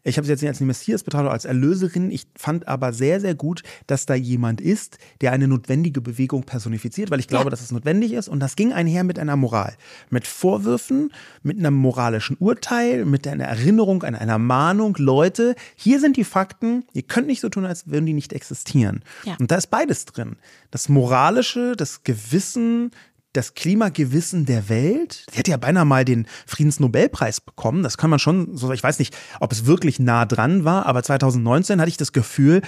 [0.03, 2.11] Ich habe sie jetzt nicht als Messias betrachtet, als Erlöserin.
[2.11, 7.11] Ich fand aber sehr, sehr gut, dass da jemand ist, der eine notwendige Bewegung personifiziert,
[7.11, 7.49] weil ich glaube, ja.
[7.49, 8.27] dass es notwendig ist.
[8.27, 9.73] Und das ging einher mit einer Moral,
[10.09, 11.11] mit Vorwürfen,
[11.43, 14.97] mit einem moralischen Urteil, mit einer Erinnerung an einer Mahnung.
[14.99, 16.83] Leute, hier sind die Fakten.
[16.91, 19.01] Ihr könnt nicht so tun, als würden die nicht existieren.
[19.23, 19.37] Ja.
[19.39, 20.35] Und da ist beides drin.
[20.71, 22.91] Das Moralische, das Gewissen,
[23.33, 25.25] das Klimagewissen der Welt.
[25.31, 27.83] Sie hätte ja beinahe mal den Friedensnobelpreis bekommen.
[27.83, 31.03] Das kann man schon, so, ich weiß nicht, ob es wirklich nah dran war, aber
[31.03, 32.61] 2019 hatte ich das Gefühl,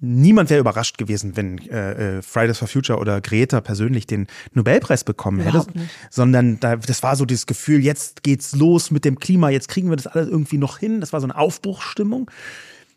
[0.00, 5.04] niemand wäre überrascht gewesen, wenn äh, äh, Fridays for Future oder Greta persönlich den Nobelpreis
[5.04, 5.66] bekommen hätte,
[6.10, 9.90] sondern da, das war so dieses Gefühl, jetzt geht's los mit dem Klima, jetzt kriegen
[9.90, 11.00] wir das alles irgendwie noch hin.
[11.00, 12.30] Das war so eine Aufbruchsstimmung.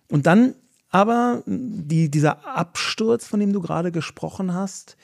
[0.10, 0.54] Und dann
[0.92, 4.98] aber die, dieser Absturz, von dem du gerade gesprochen hast,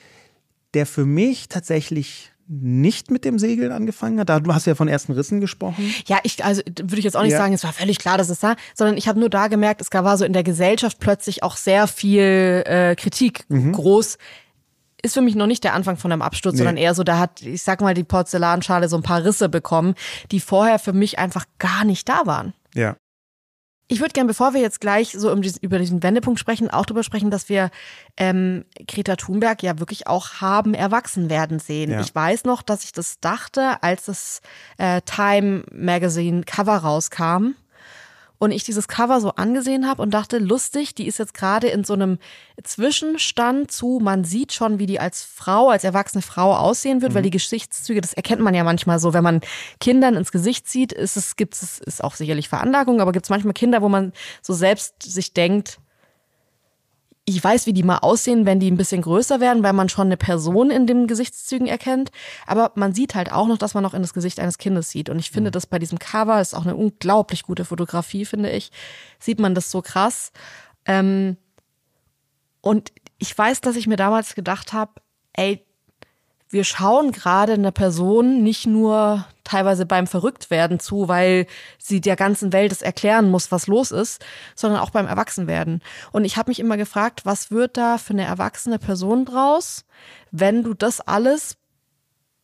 [0.74, 4.28] der für mich tatsächlich nicht mit dem Segeln angefangen hat?
[4.28, 5.94] Da, du hast ja von ersten Rissen gesprochen.
[6.06, 7.38] Ja, ich, also würde ich jetzt auch nicht ja.
[7.38, 9.88] sagen, es war völlig klar, dass es da, sondern ich habe nur da gemerkt, es
[9.92, 13.72] war so in der Gesellschaft plötzlich auch sehr viel äh, Kritik mhm.
[13.72, 14.16] groß.
[15.02, 16.58] Ist für mich noch nicht der Anfang von einem Absturz, nee.
[16.58, 19.94] sondern eher so, da hat, ich sag mal, die Porzellanschale so ein paar Risse bekommen,
[20.32, 22.54] die vorher für mich einfach gar nicht da waren.
[22.74, 22.96] Ja.
[23.90, 26.84] Ich würde gerne, bevor wir jetzt gleich so um diesen, über diesen Wendepunkt sprechen, auch
[26.84, 27.70] darüber sprechen, dass wir
[28.18, 31.90] ähm, Greta Thunberg ja wirklich auch haben erwachsen werden sehen.
[31.92, 32.00] Ja.
[32.00, 34.42] Ich weiß noch, dass ich das dachte, als das
[34.76, 37.54] äh, Time Magazine Cover rauskam
[38.38, 41.84] und ich dieses Cover so angesehen habe und dachte, lustig, die ist jetzt gerade in
[41.84, 42.18] so einem
[42.62, 47.16] Zwischenstand zu, man sieht schon, wie die als Frau, als erwachsene Frau aussehen wird, mhm.
[47.16, 49.40] weil die Gesichtszüge, das erkennt man ja manchmal so, wenn man
[49.80, 53.30] Kindern ins Gesicht sieht, ist es, gibt es, ist auch sicherlich Veranlagung, aber gibt es
[53.30, 54.12] manchmal Kinder, wo man
[54.42, 55.78] so selbst sich denkt,
[57.28, 60.06] ich weiß, wie die mal aussehen, wenn die ein bisschen größer werden, weil man schon
[60.06, 62.10] eine Person in den Gesichtszügen erkennt.
[62.46, 65.10] Aber man sieht halt auch noch, dass man noch in das Gesicht eines Kindes sieht.
[65.10, 65.52] Und ich finde, mhm.
[65.52, 68.70] das bei diesem Cover ist auch eine unglaublich gute Fotografie, finde ich.
[69.18, 70.32] Sieht man das so krass.
[70.86, 71.36] Ähm,
[72.62, 74.92] und ich weiß, dass ich mir damals gedacht habe,
[75.34, 75.66] ey,
[76.48, 81.46] wir schauen gerade einer Person nicht nur teilweise beim Verrücktwerden zu, weil
[81.78, 84.24] sie der ganzen Welt es erklären muss, was los ist,
[84.54, 85.82] sondern auch beim Erwachsenwerden.
[86.12, 89.84] Und ich habe mich immer gefragt, was wird da für eine erwachsene Person draus,
[90.30, 91.56] wenn du das alles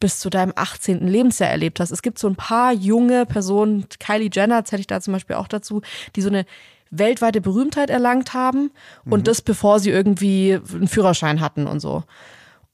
[0.01, 1.07] bis zu deinem 18.
[1.07, 1.91] Lebensjahr erlebt hast.
[1.91, 5.49] Es gibt so ein paar junge Personen, Kylie Jenner zähle ich da zum Beispiel auch
[5.49, 5.83] dazu,
[6.17, 6.47] die so eine
[6.91, 8.71] weltweite Berühmtheit erlangt haben
[9.05, 9.25] und mhm.
[9.25, 12.05] das bevor sie irgendwie einen Führerschein hatten und so.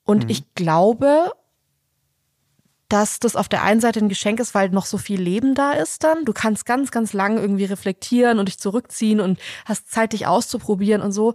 [0.04, 0.30] Und mhm.
[0.30, 1.32] ich glaube,
[2.90, 5.72] dass das auf der einen Seite ein Geschenk ist, weil noch so viel Leben da
[5.72, 6.24] ist dann.
[6.24, 11.00] Du kannst ganz, ganz lang irgendwie reflektieren und dich zurückziehen und hast Zeit, dich auszuprobieren
[11.00, 11.34] und so.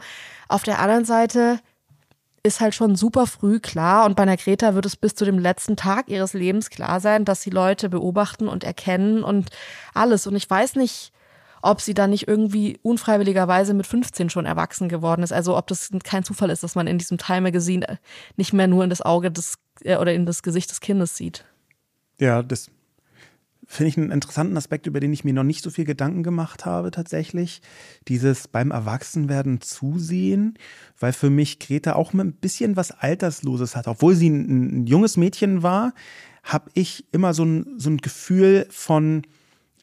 [0.49, 1.59] Auf der anderen Seite
[2.43, 5.39] ist halt schon super früh klar und bei einer Greta wird es bis zu dem
[5.39, 9.49] letzten Tag ihres Lebens klar sein, dass sie Leute beobachten und erkennen und
[9.93, 10.27] alles.
[10.27, 11.13] Und ich weiß nicht,
[11.61, 15.31] ob sie dann nicht irgendwie unfreiwilligerweise mit 15 schon erwachsen geworden ist.
[15.31, 17.97] Also ob das kein Zufall ist, dass man in diesem Time Magazine
[18.35, 21.45] nicht mehr nur in das Auge des äh, oder in das Gesicht des Kindes sieht.
[22.19, 22.69] Ja, das
[23.67, 26.65] finde ich einen interessanten Aspekt, über den ich mir noch nicht so viel Gedanken gemacht
[26.65, 27.61] habe tatsächlich.
[28.07, 30.57] Dieses beim Erwachsenwerden zusehen,
[30.99, 33.87] weil für mich Greta auch ein bisschen was Altersloses hat.
[33.87, 35.93] Obwohl sie ein, ein junges Mädchen war,
[36.43, 39.23] habe ich immer so ein, so ein Gefühl von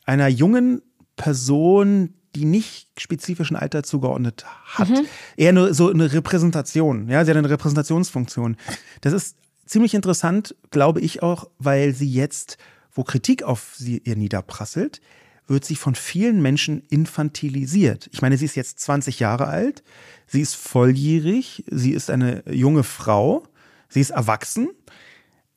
[0.05, 0.83] einer jungen
[1.17, 4.89] Person, die nicht spezifischen Alter zugeordnet hat.
[4.89, 5.07] Mhm.
[5.37, 7.09] Eher nur so eine Repräsentation.
[7.09, 8.57] Ja, sie hat eine Repräsentationsfunktion.
[9.03, 9.37] Das ist
[9.73, 12.59] ziemlich interessant, glaube ich auch, weil sie jetzt,
[12.93, 15.01] wo Kritik auf sie ihr niederprasselt,
[15.47, 18.09] wird sie von vielen Menschen infantilisiert.
[18.13, 19.83] Ich meine, sie ist jetzt 20 Jahre alt,
[20.27, 23.45] sie ist volljährig, sie ist eine junge Frau,
[23.89, 24.69] sie ist erwachsen,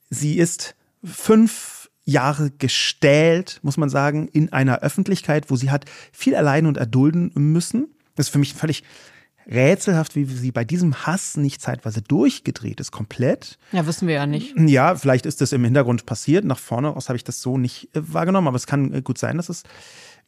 [0.08, 6.32] sie ist fünf Jahre gestählt, muss man sagen, in einer Öffentlichkeit, wo sie hat viel
[6.32, 7.88] erleiden und erdulden müssen.
[8.14, 8.82] Das ist für mich völlig
[9.48, 13.58] rätselhaft, wie sie bei diesem Hass nicht zeitweise durchgedreht ist, komplett.
[13.72, 14.54] Ja, wissen wir ja nicht.
[14.58, 16.44] Ja, vielleicht ist das im Hintergrund passiert.
[16.44, 19.18] Nach vorne aus habe ich das so nicht äh, wahrgenommen, aber es kann äh, gut
[19.18, 19.62] sein, dass es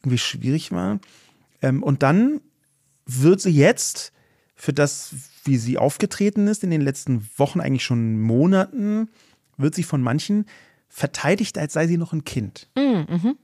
[0.01, 0.99] irgendwie schwierig war.
[1.61, 2.39] Ähm, und dann
[3.05, 4.13] wird sie jetzt
[4.55, 5.13] für das,
[5.43, 9.09] wie sie aufgetreten ist in den letzten Wochen, eigentlich schon Monaten,
[9.57, 10.45] wird sie von manchen
[10.87, 12.69] verteidigt, als sei sie noch ein Kind.
[12.75, 13.37] Mm, mhm.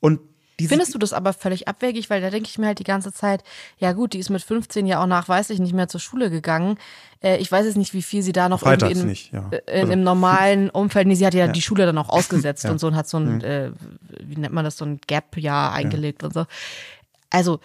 [0.00, 0.20] Und
[0.68, 2.10] Findest du das aber völlig abwegig?
[2.10, 3.42] Weil da denke ich mir halt die ganze Zeit,
[3.78, 6.78] ja gut, die ist mit 15 ja auch nachweislich nicht mehr zur Schule gegangen.
[7.22, 9.48] Äh, ich weiß jetzt nicht, wie viel sie da noch Freitags irgendwie in, nicht, ja.
[9.50, 9.92] äh, also.
[9.92, 12.70] im normalen Umfeld, nee, sie hat ja, ja, die Schule dann auch ausgesetzt ja.
[12.70, 13.40] und so und hat so ein, mhm.
[13.40, 13.70] äh,
[14.20, 16.46] wie nennt man das, so ein Gap-Jahr eingelegt und so.
[17.30, 17.60] Also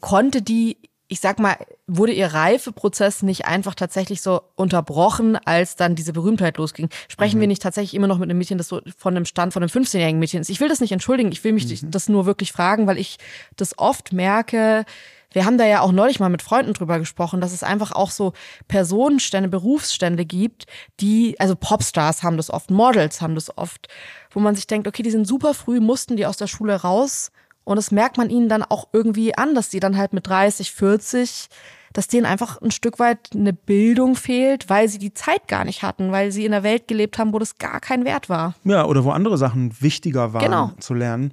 [0.00, 0.76] konnte die
[1.12, 6.56] ich sag mal, wurde ihr Reifeprozess nicht einfach tatsächlich so unterbrochen, als dann diese Berühmtheit
[6.56, 6.88] losging?
[7.06, 7.42] Sprechen mhm.
[7.42, 9.68] wir nicht tatsächlich immer noch mit einem Mädchen, das so von einem Stand von einem
[9.68, 10.48] 15-jährigen Mädchen ist?
[10.48, 11.90] Ich will das nicht entschuldigen, ich will mich mhm.
[11.90, 13.18] das nur wirklich fragen, weil ich
[13.56, 14.86] das oft merke,
[15.32, 18.10] wir haben da ja auch neulich mal mit Freunden drüber gesprochen, dass es einfach auch
[18.10, 18.32] so
[18.66, 20.64] Personenstände, Berufsstände gibt,
[20.98, 23.88] die, also Popstars haben das oft, Models haben das oft,
[24.30, 27.32] wo man sich denkt, okay, die sind super früh, mussten die aus der Schule raus
[27.64, 30.72] und das merkt man ihnen dann auch irgendwie an, dass die dann halt mit 30,
[30.72, 31.48] 40,
[31.92, 35.82] dass denen einfach ein Stück weit eine Bildung fehlt, weil sie die Zeit gar nicht
[35.82, 38.54] hatten, weil sie in einer Welt gelebt haben, wo das gar kein Wert war.
[38.64, 40.72] Ja, oder wo andere Sachen wichtiger waren genau.
[40.80, 41.32] zu lernen.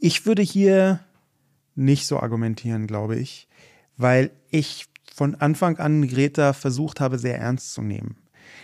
[0.00, 1.00] Ich würde hier
[1.74, 3.48] nicht so argumentieren, glaube ich,
[3.96, 8.16] weil ich von Anfang an Greta versucht habe, sehr ernst zu nehmen.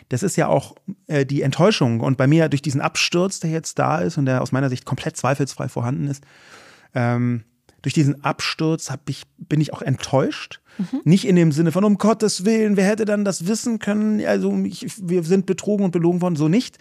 [0.08, 0.74] Das ist ja auch
[1.06, 4.42] äh, die Enttäuschung und bei mir durch diesen Absturz, der jetzt da ist und der
[4.42, 6.24] aus meiner Sicht komplett zweifelsfrei vorhanden ist,
[6.94, 7.44] ähm,
[7.82, 10.60] durch diesen Absturz ich, bin ich auch enttäuscht.
[10.78, 11.00] Mhm.
[11.04, 14.24] Nicht in dem Sinne von, um Gottes Willen, wer hätte dann das wissen können?
[14.24, 16.78] Also ich, wir sind betrogen und belogen worden, so nicht.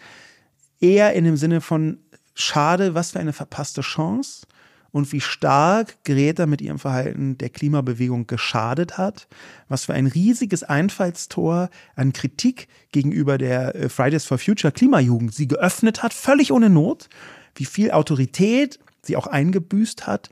[0.79, 1.99] Eher in dem Sinne von,
[2.33, 4.47] schade, was für eine verpasste Chance
[4.91, 9.27] und wie stark Greta mit ihrem Verhalten der Klimabewegung geschadet hat,
[9.67, 15.47] was für ein riesiges Einfallstor an Kritik gegenüber der äh, Fridays for Future Klimajugend sie
[15.47, 17.09] geöffnet hat, völlig ohne Not,
[17.55, 20.29] wie viel Autorität sie auch eingebüßt hat,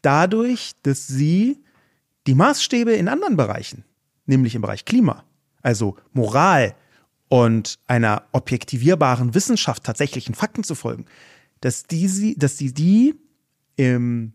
[0.00, 1.62] dadurch, dass sie
[2.26, 3.84] die Maßstäbe in anderen Bereichen,
[4.26, 5.24] nämlich im Bereich Klima,
[5.62, 6.74] also Moral
[7.28, 11.06] und einer objektivierbaren Wissenschaft tatsächlichen Fakten zu folgen,
[11.60, 13.14] dass, die, dass sie die
[13.76, 14.34] im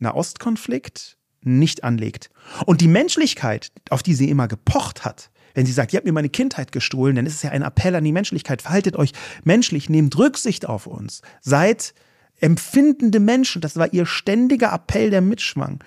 [0.00, 2.30] Nahostkonflikt nicht anlegt.
[2.66, 6.12] Und die Menschlichkeit, auf die sie immer gepocht hat, wenn sie sagt, ihr habt mir
[6.12, 8.62] meine Kindheit gestohlen, dann ist es ja ein Appell an die Menschlichkeit.
[8.62, 9.12] Verhaltet euch
[9.44, 11.22] menschlich, nehmt Rücksicht auf uns.
[11.40, 11.94] Seid
[12.40, 13.60] empfindende Menschen.
[13.60, 15.82] Das war ihr ständiger Appell, der mitschwang.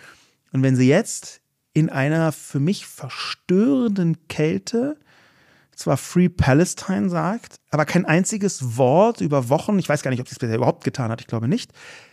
[0.51, 1.41] Und wenn sie jetzt
[1.73, 4.97] in einer für mich verstörenden Kälte
[5.75, 10.27] zwar Free Palestine sagt, aber kein einziges Wort über Wochen, ich weiß gar nicht, ob
[10.27, 11.71] sie es bisher überhaupt getan hat, ich glaube nicht,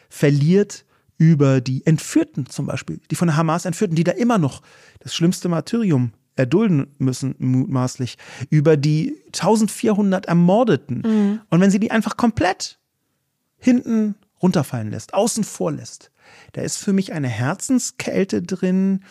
[0.09, 0.85] verliert
[1.19, 4.63] über die Entführten zum Beispiel, die von der Hamas Entführten, die da immer noch
[5.01, 8.17] das schlimmste Martyrium erdulden müssen, mutmaßlich,
[8.49, 11.03] über die 1400 Ermordeten.
[11.05, 11.41] Mhm.
[11.51, 12.79] Und wenn sie die einfach komplett
[13.59, 16.11] hinten runterfallen lässt, außen vor lässt.
[16.53, 19.05] Da ist für mich eine Herzenskälte drin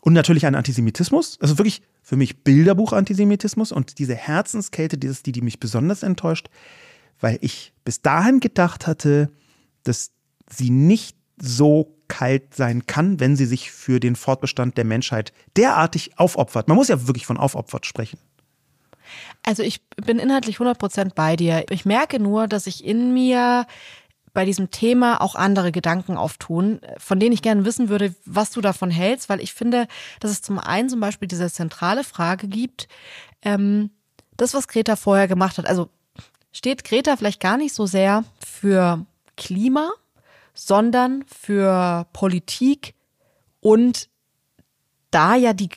[0.00, 1.38] und natürlich ein Antisemitismus.
[1.40, 6.48] Also wirklich für mich Bilderbuch-Antisemitismus und diese Herzenskälte, die ist die, die mich besonders enttäuscht,
[7.20, 9.30] weil ich bis dahin gedacht hatte,
[9.84, 10.10] dass
[10.50, 16.18] sie nicht so kalt sein kann, wenn sie sich für den Fortbestand der Menschheit derartig
[16.18, 16.68] aufopfert.
[16.68, 18.18] Man muss ja wirklich von aufopfert sprechen.
[19.42, 21.64] Also ich bin inhaltlich 100% bei dir.
[21.70, 23.66] Ich merke nur, dass ich in mir
[24.34, 28.60] bei diesem Thema auch andere Gedanken auftun, von denen ich gerne wissen würde, was du
[28.60, 29.86] davon hältst, weil ich finde,
[30.20, 32.88] dass es zum einen zum Beispiel diese zentrale Frage gibt,
[33.42, 33.90] ähm,
[34.36, 35.88] das, was Greta vorher gemacht hat, also
[36.52, 39.06] steht Greta vielleicht gar nicht so sehr für
[39.36, 39.92] Klima,
[40.52, 42.94] sondern für Politik
[43.60, 44.08] und
[45.10, 45.70] da ja die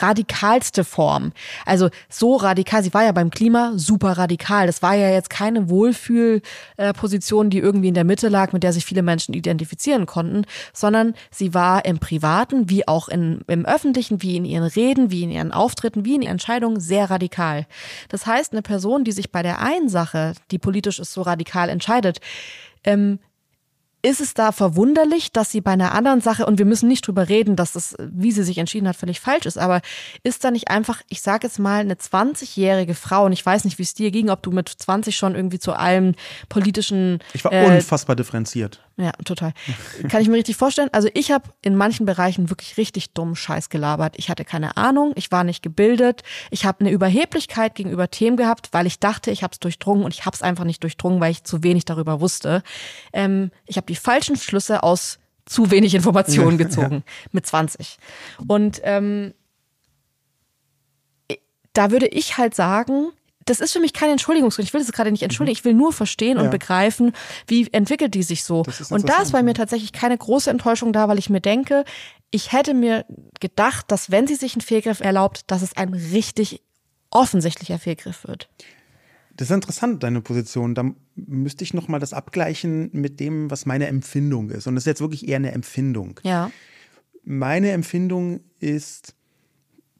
[0.00, 1.32] radikalste Form.
[1.64, 4.66] Also so radikal, sie war ja beim Klima super radikal.
[4.66, 8.84] Das war ja jetzt keine Wohlfühlposition, die irgendwie in der Mitte lag, mit der sich
[8.84, 14.36] viele Menschen identifizieren konnten, sondern sie war im Privaten, wie auch in, im Öffentlichen, wie
[14.36, 17.66] in ihren Reden, wie in ihren Auftritten, wie in ihren Entscheidungen sehr radikal.
[18.08, 21.68] Das heißt, eine Person, die sich bei der einen Sache, die politisch ist, so radikal
[21.68, 22.20] entscheidet,
[22.84, 23.18] ähm,
[24.02, 27.28] ist es da verwunderlich, dass sie bei einer anderen Sache, und wir müssen nicht drüber
[27.28, 29.80] reden, dass das, wie sie sich entschieden hat, völlig falsch ist, aber
[30.22, 33.78] ist da nicht einfach, ich sage jetzt mal, eine 20-jährige Frau, und ich weiß nicht,
[33.78, 36.14] wie es dir ging, ob du mit 20 schon irgendwie zu allem
[36.48, 37.18] politischen.
[37.32, 38.80] Ich war äh, unfassbar differenziert.
[39.00, 39.52] Ja, total.
[40.08, 40.88] Kann ich mir richtig vorstellen.
[40.90, 44.14] Also ich habe in manchen Bereichen wirklich richtig dumm Scheiß gelabert.
[44.16, 48.70] Ich hatte keine Ahnung, ich war nicht gebildet, ich habe eine Überheblichkeit gegenüber Themen gehabt,
[48.72, 51.30] weil ich dachte, ich habe es durchdrungen und ich habe es einfach nicht durchdrungen, weil
[51.30, 52.64] ich zu wenig darüber wusste.
[53.12, 57.12] Ähm, ich habe die falschen Schlüsse aus zu wenig Informationen gezogen ja.
[57.32, 57.98] mit 20.
[58.46, 59.34] Und ähm,
[61.72, 63.12] da würde ich halt sagen,
[63.44, 64.68] das ist für mich keine Entschuldigungsgrund.
[64.68, 65.56] Ich will das gerade nicht entschuldigen.
[65.56, 66.42] Ich will nur verstehen ja.
[66.42, 67.12] und begreifen,
[67.46, 68.62] wie entwickelt die sich so.
[68.90, 71.84] Und da ist bei mir tatsächlich keine große Enttäuschung da, weil ich mir denke,
[72.30, 73.06] ich hätte mir
[73.40, 76.60] gedacht, dass wenn sie sich einen Fehlgriff erlaubt, dass es ein richtig
[77.10, 78.48] offensichtlicher Fehlgriff wird.
[79.38, 80.74] Das ist interessant, deine Position.
[80.74, 84.66] Da müsste ich nochmal das abgleichen mit dem, was meine Empfindung ist.
[84.66, 86.18] Und das ist jetzt wirklich eher eine Empfindung.
[86.24, 86.50] Ja.
[87.22, 89.14] Meine Empfindung ist,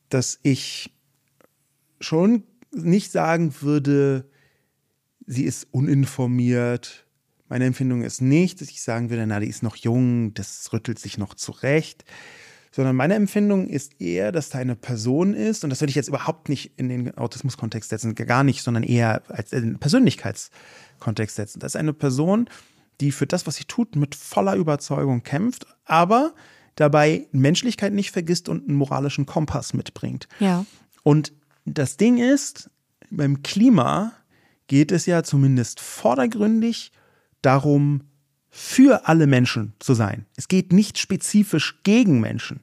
[0.08, 0.92] dass ich
[2.00, 4.28] schon nicht sagen würde,
[5.24, 7.06] sie ist uninformiert.
[7.48, 10.98] Meine Empfindung ist nicht, dass ich sagen würde, na, die ist noch jung, das rüttelt
[10.98, 12.04] sich noch zurecht.
[12.70, 16.08] Sondern meine Empfindung ist eher, dass da eine Person ist, und das würde ich jetzt
[16.08, 21.60] überhaupt nicht in den Autismus-Kontext setzen, gar nicht, sondern eher als in den Persönlichkeitskontext setzen.
[21.60, 22.48] Das ist eine Person,
[23.00, 26.34] die für das, was sie tut, mit voller Überzeugung kämpft, aber
[26.74, 30.28] dabei Menschlichkeit nicht vergisst und einen moralischen Kompass mitbringt.
[30.38, 30.64] Ja.
[31.02, 31.32] Und
[31.64, 32.70] das Ding ist,
[33.10, 34.12] beim Klima
[34.66, 36.92] geht es ja zumindest vordergründig
[37.42, 38.02] darum,
[38.50, 40.26] für alle Menschen zu sein.
[40.36, 42.60] Es geht nicht spezifisch gegen Menschen.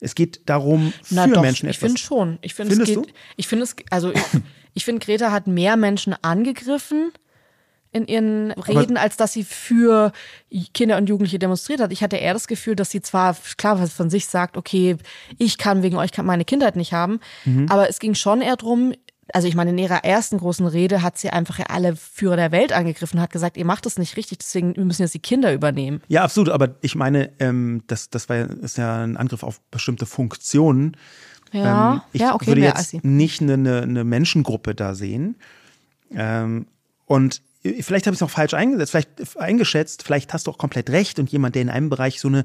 [0.00, 2.38] Es geht darum, für Na doch, Menschen ich finde schon.
[2.42, 4.22] Ich finde es geht, ich finde es, also ich,
[4.74, 7.12] ich finde Greta hat mehr Menschen angegriffen
[7.94, 10.10] in ihren Reden, als dass sie für
[10.74, 11.92] Kinder und Jugendliche demonstriert hat.
[11.92, 14.96] Ich hatte eher das Gefühl, dass sie zwar klar was von sich sagt, okay,
[15.38, 17.66] ich kann wegen euch meine Kindheit nicht haben, mhm.
[17.70, 18.94] aber es ging schon eher drum,
[19.34, 22.52] also ich meine, in ihrer ersten großen Rede hat sie einfach ja alle Führer der
[22.52, 26.00] Welt angegriffen, hat gesagt, ihr macht das nicht richtig, deswegen müssen jetzt die Kinder übernehmen.
[26.06, 30.06] Ja, absolut, aber ich meine, ähm, das, das war, ist ja ein Angriff auf bestimmte
[30.06, 30.96] Funktionen.
[31.50, 35.34] Ja, ähm, ich ja, okay, würde jetzt nicht eine, eine Menschengruppe da sehen.
[36.12, 36.66] Ähm,
[37.06, 37.42] und
[37.80, 41.18] vielleicht habe ich es auch falsch eingesetzt, vielleicht eingeschätzt, vielleicht hast du auch komplett recht
[41.18, 42.44] und jemand, der in einem Bereich so eine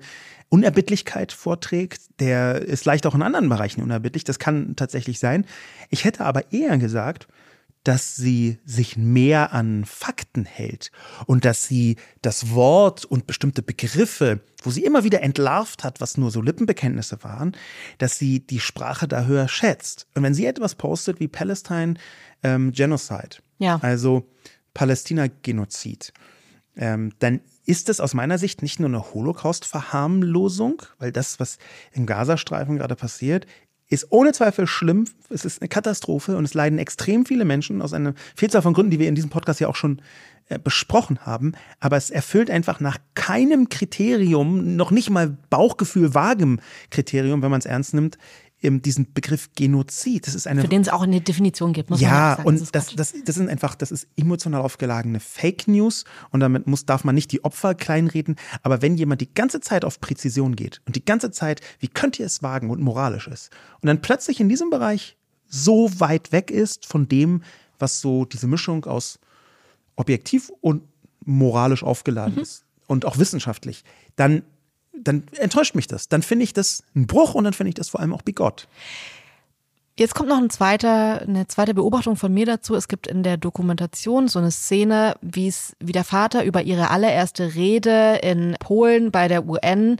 [0.49, 5.45] Unerbittlichkeit vorträgt, der ist leicht auch in anderen Bereichen unerbittlich, das kann tatsächlich sein.
[5.89, 7.27] Ich hätte aber eher gesagt,
[7.83, 10.91] dass sie sich mehr an Fakten hält
[11.25, 16.17] und dass sie das Wort und bestimmte Begriffe, wo sie immer wieder entlarvt hat, was
[16.17, 17.55] nur so Lippenbekenntnisse waren,
[17.97, 20.07] dass sie die Sprache da höher schätzt.
[20.13, 21.93] Und wenn sie etwas postet wie Palestine
[22.43, 23.79] ähm, Genocide, ja.
[23.81, 24.27] also
[24.73, 26.13] Palästina-Genozid,
[26.75, 31.57] ähm, dann ist es aus meiner Sicht nicht nur eine Holocaust-Verharmlosung, weil das, was
[31.91, 33.45] im Gazastreifen gerade passiert,
[33.89, 35.05] ist ohne Zweifel schlimm.
[35.29, 38.91] Es ist eine Katastrophe und es leiden extrem viele Menschen aus einer Vielzahl von Gründen,
[38.91, 40.01] die wir in diesem Podcast ja auch schon
[40.47, 41.53] äh, besprochen haben.
[41.79, 46.59] Aber es erfüllt einfach nach keinem Kriterium, noch nicht mal Bauchgefühl vagem
[46.91, 48.17] Kriterium, wenn man es ernst nimmt,
[48.61, 50.27] diesen Begriff Genozid.
[50.27, 50.61] Das ist eine.
[50.61, 52.47] Für den es auch eine Definition gibt, muss ja, man sagen.
[52.47, 56.85] und das, das, das sind einfach, das ist emotional aufgelagene Fake News und damit muss,
[56.85, 58.35] darf man nicht die Opfer kleinreden.
[58.61, 62.19] Aber wenn jemand die ganze Zeit auf Präzision geht und die ganze Zeit, wie könnt
[62.19, 63.49] ihr es wagen und moralisch ist
[63.81, 67.43] und dann plötzlich in diesem Bereich so weit weg ist von dem,
[67.79, 69.19] was so diese Mischung aus
[69.95, 70.83] objektiv und
[71.25, 72.41] moralisch aufgeladen mhm.
[72.41, 73.83] ist und auch wissenschaftlich,
[74.15, 74.43] dann
[74.93, 76.09] dann enttäuscht mich das.
[76.09, 78.67] Dann finde ich das ein Bruch und dann finde ich das vor allem auch bigott.
[79.97, 82.73] Jetzt kommt noch ein zweiter, eine zweite Beobachtung von mir dazu.
[82.73, 87.53] Es gibt in der Dokumentation so eine Szene, wie wie der Vater über ihre allererste
[87.53, 89.97] Rede in Polen bei der UN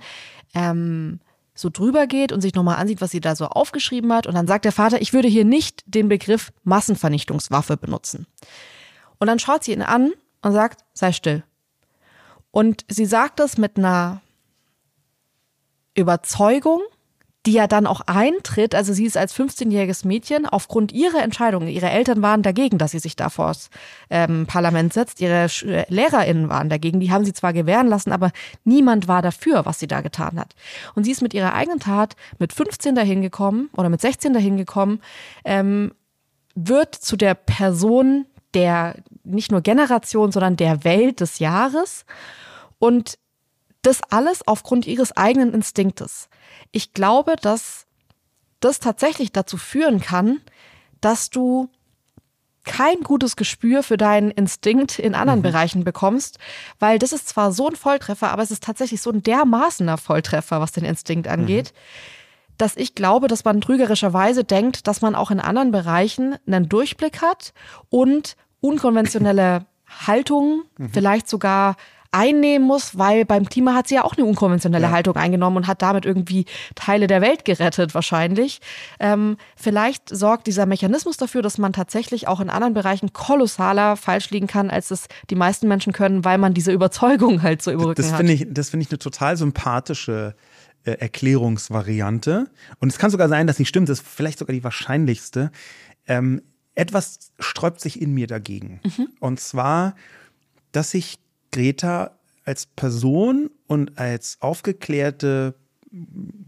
[0.56, 1.20] ähm,
[1.54, 4.26] so drüber geht und sich nochmal ansieht, was sie da so aufgeschrieben hat.
[4.26, 8.26] Und dann sagt der Vater, ich würde hier nicht den Begriff Massenvernichtungswaffe benutzen.
[9.18, 11.44] Und dann schaut sie ihn an und sagt, sei still.
[12.52, 14.22] Und sie sagt es mit einer
[16.00, 16.82] Überzeugung,
[17.46, 21.90] die ja dann auch eintritt, also sie ist als 15-jähriges Mädchen aufgrund ihrer Entscheidung, ihre
[21.90, 23.70] Eltern waren dagegen, dass sie sich da vors
[24.10, 28.32] ähm, Parlament setzt, ihre äh, LehrerInnen waren dagegen, die haben sie zwar gewähren lassen, aber
[28.66, 30.54] niemand war dafür, was sie da getan hat.
[30.96, 34.58] Und sie ist mit ihrer eigenen Tat mit 15 dahin gekommen oder mit 16 dahin
[34.58, 35.02] gekommen,
[35.46, 35.94] ähm,
[36.56, 42.06] wird zu der Person der nicht nur Generation, sondern der Welt des Jahres.
[42.80, 43.18] Und
[43.82, 46.30] das alles aufgrund ihres eigenen Instinktes.
[46.72, 47.86] Ich glaube, dass
[48.60, 50.42] das tatsächlich dazu führen kann,
[51.02, 51.70] dass du
[52.66, 55.44] kein gutes Gespür für deinen Instinkt in anderen mhm.
[55.44, 56.40] Bereichen bekommst,
[56.78, 60.60] weil das ist zwar so ein Volltreffer, aber es ist tatsächlich so ein dermaßener Volltreffer,
[60.60, 61.74] was den Instinkt angeht.
[61.74, 62.20] Mhm
[62.60, 67.22] dass ich glaube, dass man trügerischerweise denkt, dass man auch in anderen Bereichen einen Durchblick
[67.22, 67.54] hat
[67.90, 69.66] und unkonventionelle
[70.06, 70.90] Haltungen, mhm.
[70.90, 71.78] vielleicht sogar
[72.12, 74.92] einnehmen muss, weil beim Klima hat sie ja auch eine unkonventionelle ja.
[74.92, 78.62] Haltung eingenommen und hat damit irgendwie Teile der Welt gerettet, wahrscheinlich.
[79.00, 84.32] Ähm, vielleicht sorgt dieser Mechanismus dafür, dass man tatsächlich auch in anderen Bereichen kolossaler falsch
[84.32, 88.02] liegen kann, als es die meisten Menschen können, weil man diese Überzeugung halt so überrücken
[88.02, 88.18] das hat.
[88.18, 90.36] Find ich, das finde ich eine total sympathische
[90.86, 92.48] äh, Erklärungsvariante.
[92.80, 95.52] Und es kann sogar sein, dass sie stimmt, das ist vielleicht sogar die wahrscheinlichste.
[96.08, 96.42] Ähm,
[96.74, 98.80] etwas sträubt sich in mir dagegen.
[98.84, 99.10] Mhm.
[99.20, 99.96] Und zwar,
[100.72, 101.20] dass ich
[101.52, 102.12] Greta
[102.46, 105.56] als Person und als aufgeklärte,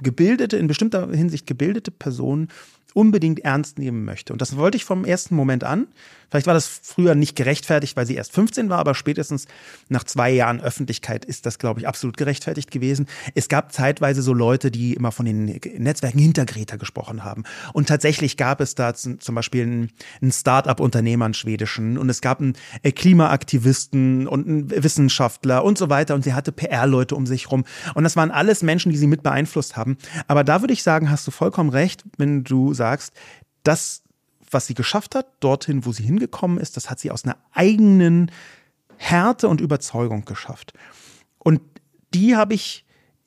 [0.01, 2.47] gebildete, in bestimmter Hinsicht gebildete Person
[2.93, 4.33] unbedingt ernst nehmen möchte.
[4.33, 5.87] Und das wollte ich vom ersten Moment an.
[6.31, 9.47] Vielleicht war das früher nicht gerechtfertigt, weil sie erst 15 war, aber spätestens
[9.89, 13.07] nach zwei Jahren Öffentlichkeit ist das, glaube ich, absolut gerechtfertigt gewesen.
[13.35, 17.43] Es gab zeitweise so Leute, die immer von den Netzwerken hinter Greta gesprochen haben.
[17.73, 19.89] Und tatsächlich gab es da zum Beispiel
[20.21, 25.89] einen, Start-up-Unternehmer, einen schwedischen, und es gab einen äh, Klimaaktivisten und einen Wissenschaftler und so
[25.89, 26.15] weiter.
[26.15, 27.65] Und sie hatte PR-Leute um sich rum.
[27.93, 29.97] Und das waren alles Menschen, die sie mit beeinflusst haben.
[30.27, 33.13] Aber da würde ich sagen, hast du vollkommen recht, wenn du sagst,
[33.63, 34.03] das
[34.51, 38.31] was sie geschafft hat, dorthin, wo sie hingekommen ist, das hat sie aus einer eigenen
[38.97, 40.73] Härte und Überzeugung geschafft.
[41.39, 41.61] Und
[42.13, 42.85] die habe ich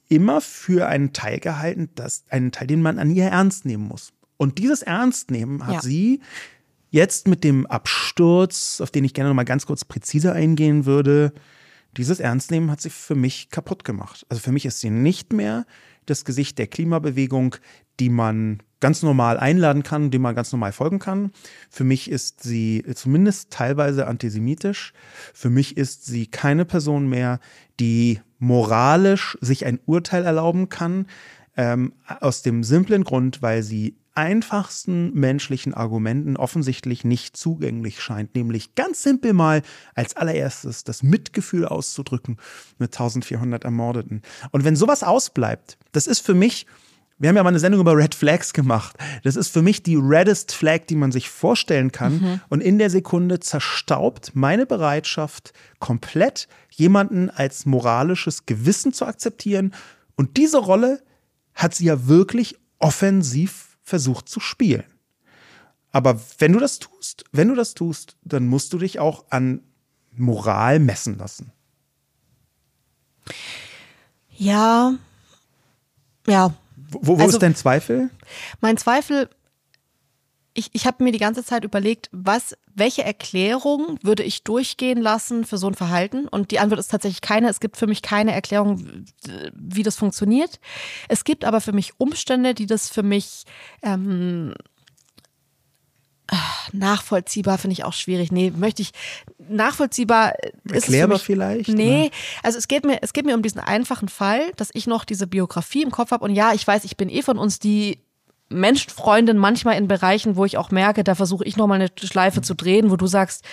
[0.09, 4.13] immer für einen Teil gehalten, dass einen Teil, den man an ihr ernst nehmen muss.
[4.37, 5.83] Und dieses Ernstnehmen hat ja.
[5.83, 6.21] sie
[6.91, 11.33] jetzt mit dem Absturz, auf den ich gerne noch mal ganz kurz präziser eingehen würde,
[11.97, 14.27] dieses Ernstnehmen hat sie für mich kaputt gemacht.
[14.29, 15.67] Also für mich ist sie nicht mehr
[16.07, 17.57] das Gesicht der Klimabewegung,
[18.01, 21.31] die man ganz normal einladen kann, dem man ganz normal folgen kann.
[21.71, 24.93] Für mich ist sie zumindest teilweise antisemitisch.
[25.33, 27.41] Für mich ist sie keine Person mehr,
[27.81, 31.07] die moralisch sich ein Urteil erlauben kann.
[31.57, 38.75] Ähm, aus dem simplen Grund, weil sie einfachsten menschlichen Argumenten offensichtlich nicht zugänglich scheint, nämlich
[38.75, 39.63] ganz simpel mal
[39.95, 42.37] als allererstes das Mitgefühl auszudrücken
[42.77, 44.21] mit 1400 Ermordeten.
[44.51, 46.67] Und wenn sowas ausbleibt, das ist für mich
[47.19, 48.97] wir haben ja mal eine Sendung über Red Flags gemacht.
[49.23, 52.21] Das ist für mich die reddest Flag, die man sich vorstellen kann.
[52.21, 52.41] Mhm.
[52.49, 59.75] Und in der Sekunde zerstaubt meine Bereitschaft komplett, jemanden als moralisches Gewissen zu akzeptieren.
[60.17, 61.03] Und diese Rolle
[61.55, 64.85] hat sie ja wirklich offensiv versucht zu spielen.
[65.93, 69.63] Aber wenn du das tust, wenn du das tust, dann musst du dich auch an
[70.17, 71.53] Moral messen lassen.
[74.31, 74.95] Ja,
[76.27, 76.53] ja,
[76.91, 78.11] wo, wo also, ist dein Zweifel?
[78.61, 79.29] Mein Zweifel,
[80.55, 85.45] ich, ich habe mir die ganze Zeit überlegt, was, welche Erklärung würde ich durchgehen lassen
[85.45, 86.29] für so ein Verhalten?
[86.29, 87.49] Und die Antwort ist tatsächlich keine.
[87.49, 89.05] Es gibt für mich keine Erklärung,
[89.53, 90.61] wie das funktioniert.
[91.09, 93.45] Es gibt aber für mich Umstände, die das für mich
[93.83, 94.55] ähm,
[96.73, 98.33] nachvollziehbar finde ich auch schwierig.
[98.33, 98.93] Nee, möchte ich
[99.49, 101.69] nachvollziehbar ist Erklärbar vielleicht?
[101.69, 102.11] Nee, ne?
[102.43, 105.27] also es geht mir es geht mir um diesen einfachen Fall, dass ich noch diese
[105.27, 107.99] Biografie im Kopf habe und ja, ich weiß, ich bin eh von uns die
[108.49, 112.43] Menschenfreundin manchmal in Bereichen, wo ich auch merke, da versuche ich noch mal eine Schleife
[112.43, 113.45] zu drehen, wo du sagst,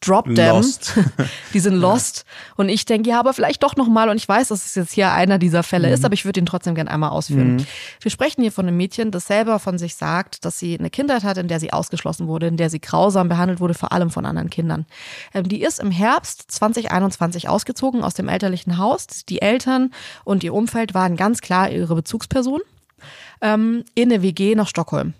[0.00, 0.36] drop them.
[0.36, 0.98] Lost.
[1.54, 2.24] die sind lost.
[2.26, 2.54] Ja.
[2.56, 4.08] Und ich denke, ja, aber vielleicht doch nochmal.
[4.08, 5.94] Und ich weiß, dass es jetzt hier einer dieser Fälle mhm.
[5.94, 7.56] ist, aber ich würde ihn trotzdem gerne einmal ausführen.
[7.56, 7.66] Mhm.
[8.00, 11.24] Wir sprechen hier von einem Mädchen, das selber von sich sagt, dass sie eine Kindheit
[11.24, 14.26] hat, in der sie ausgeschlossen wurde, in der sie grausam behandelt wurde, vor allem von
[14.26, 14.86] anderen Kindern.
[15.34, 19.06] Ähm, die ist im Herbst 2021 ausgezogen aus dem elterlichen Haus.
[19.28, 19.92] Die Eltern
[20.24, 22.60] und ihr Umfeld waren ganz klar ihre Bezugsperson
[23.40, 25.14] ähm, in eine WG nach Stockholm.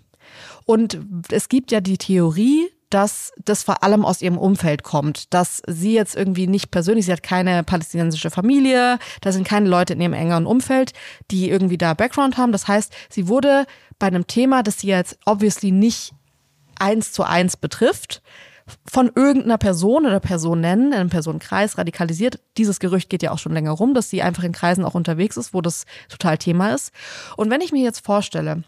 [0.65, 0.99] Und
[1.31, 5.93] es gibt ja die Theorie, dass das vor allem aus ihrem Umfeld kommt, dass sie
[5.93, 10.13] jetzt irgendwie nicht persönlich, sie hat keine palästinensische Familie, da sind keine Leute in ihrem
[10.13, 10.93] engeren Umfeld,
[11.31, 12.51] die irgendwie da Background haben.
[12.51, 13.65] Das heißt, sie wurde
[13.97, 16.13] bei einem Thema, das sie jetzt obviously nicht
[16.77, 18.21] eins zu eins betrifft,
[18.89, 22.39] von irgendeiner Person oder Personen, in einem Personenkreis radikalisiert.
[22.57, 25.37] Dieses Gerücht geht ja auch schon länger rum, dass sie einfach in Kreisen auch unterwegs
[25.37, 26.91] ist, wo das total Thema ist.
[27.37, 28.63] Und wenn ich mir jetzt vorstelle,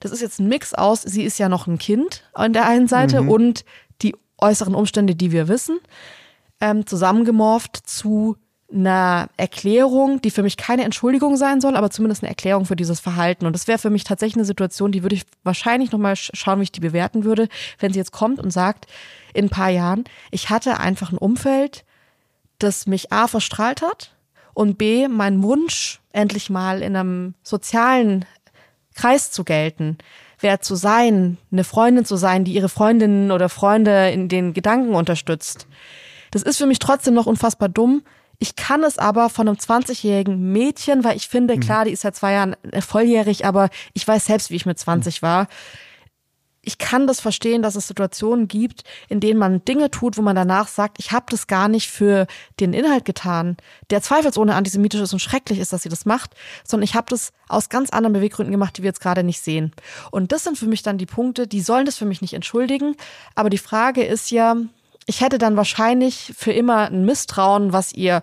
[0.00, 2.88] das ist jetzt ein Mix aus, sie ist ja noch ein Kind an der einen
[2.88, 3.28] Seite mhm.
[3.30, 3.64] und
[4.02, 5.78] die äußeren Umstände, die wir wissen,
[6.60, 8.36] ähm, zusammengemorpht zu
[8.72, 12.98] einer Erklärung, die für mich keine Entschuldigung sein soll, aber zumindest eine Erklärung für dieses
[12.98, 13.46] Verhalten.
[13.46, 16.64] Und das wäre für mich tatsächlich eine Situation, die würde ich wahrscheinlich nochmal schauen, wie
[16.64, 18.86] ich die bewerten würde, wenn sie jetzt kommt und sagt,
[19.32, 21.84] in ein paar Jahren, ich hatte einfach ein Umfeld,
[22.58, 24.14] das mich A verstrahlt hat
[24.54, 28.24] und B, mein Wunsch, endlich mal in einem sozialen
[28.94, 29.98] Kreis zu gelten,
[30.40, 34.94] wer zu sein, eine Freundin zu sein, die ihre Freundinnen oder Freunde in den Gedanken
[34.94, 35.66] unterstützt.
[36.30, 38.02] Das ist für mich trotzdem noch unfassbar dumm.
[38.38, 42.16] Ich kann es aber von einem 20-jährigen Mädchen, weil ich finde, klar, die ist seit
[42.16, 45.46] zwei Jahren volljährig, aber ich weiß selbst, wie ich mit 20 war
[46.66, 50.36] ich kann das verstehen, dass es Situationen gibt, in denen man Dinge tut, wo man
[50.36, 52.26] danach sagt, ich habe das gar nicht für
[52.60, 53.56] den Inhalt getan,
[53.90, 56.34] der zweifelsohne antisemitisch ist und schrecklich ist, dass sie das macht,
[56.64, 59.72] sondern ich habe das aus ganz anderen Beweggründen gemacht, die wir jetzt gerade nicht sehen.
[60.10, 62.96] Und das sind für mich dann die Punkte, die sollen das für mich nicht entschuldigen.
[63.34, 64.56] Aber die Frage ist ja,
[65.06, 68.22] ich hätte dann wahrscheinlich für immer ein Misstrauen, was ihr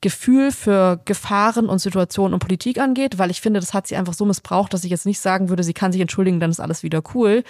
[0.00, 4.14] Gefühl für Gefahren und Situationen und Politik angeht, weil ich finde, das hat sie einfach
[4.14, 6.82] so missbraucht, dass ich jetzt nicht sagen würde, sie kann sich entschuldigen, dann ist alles
[6.82, 7.44] wieder cool.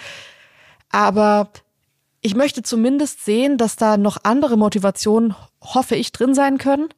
[0.89, 1.49] Aber
[2.21, 6.89] ich möchte zumindest sehen, dass da noch andere Motivationen, hoffe ich, drin sein können,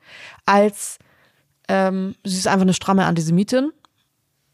[0.46, 0.98] als
[1.70, 3.72] ähm, sie ist einfach eine stramme Antisemitin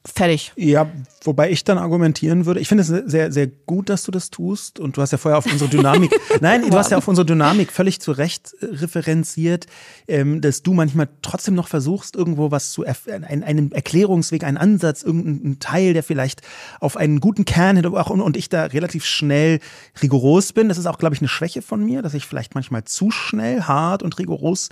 [0.05, 0.53] fertig.
[0.55, 0.89] Ja,
[1.23, 4.79] wobei ich dann argumentieren würde, ich finde es sehr, sehr gut, dass du das tust
[4.79, 7.71] und du hast ja vorher auf unsere Dynamik, nein, du hast ja auf unsere Dynamik
[7.71, 9.67] völlig zu Recht äh, referenziert,
[10.07, 15.03] ähm, dass du manchmal trotzdem noch versuchst, irgendwo was zu, einen, einen Erklärungsweg, einen Ansatz,
[15.03, 16.41] irgendeinen Teil, der vielleicht
[16.79, 19.59] auf einen guten Kern hätte, auch, und ich da relativ schnell
[20.01, 20.69] rigoros bin.
[20.69, 23.63] Das ist auch, glaube ich, eine Schwäche von mir, dass ich vielleicht manchmal zu schnell,
[23.63, 24.69] hart und rigoros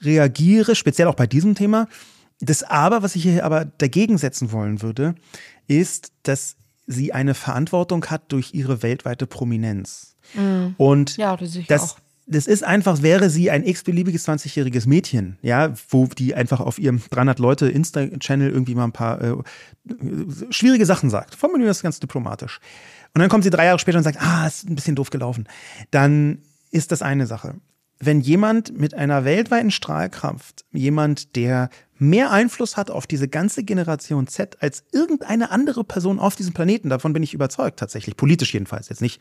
[0.00, 1.88] reagiere, speziell auch bei diesem Thema.
[2.42, 5.14] Das Aber, was ich hier aber dagegen setzen wollen würde,
[5.68, 10.16] ist, dass sie eine Verantwortung hat durch ihre weltweite Prominenz.
[10.34, 10.74] Mhm.
[10.76, 11.98] Und ja, das, das, auch.
[12.26, 17.00] das ist einfach, wäre sie ein x-beliebiges 20-jähriges Mädchen, ja, wo die einfach auf ihrem
[17.10, 19.36] 300 Leute Insta-Channel irgendwie mal ein paar äh,
[20.50, 21.36] schwierige Sachen sagt.
[21.36, 22.58] Formulieren wir das ganz diplomatisch.
[23.14, 25.46] Und dann kommt sie drei Jahre später und sagt, ah, ist ein bisschen doof gelaufen.
[25.92, 26.38] Dann
[26.72, 27.54] ist das eine Sache.
[28.00, 31.70] Wenn jemand mit einer weltweiten Strahlkraft, jemand, der
[32.02, 36.90] mehr Einfluss hat auf diese ganze Generation Z als irgendeine andere Person auf diesem Planeten.
[36.90, 38.16] Davon bin ich überzeugt, tatsächlich.
[38.16, 38.88] Politisch jedenfalls.
[38.88, 39.20] Jetzt nicht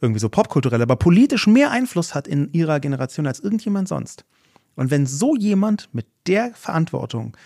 [0.00, 4.24] irgendwie so popkulturell, aber politisch mehr Einfluss hat in ihrer Generation als irgendjemand sonst.
[4.74, 7.36] Und wenn so jemand mit der Verantwortung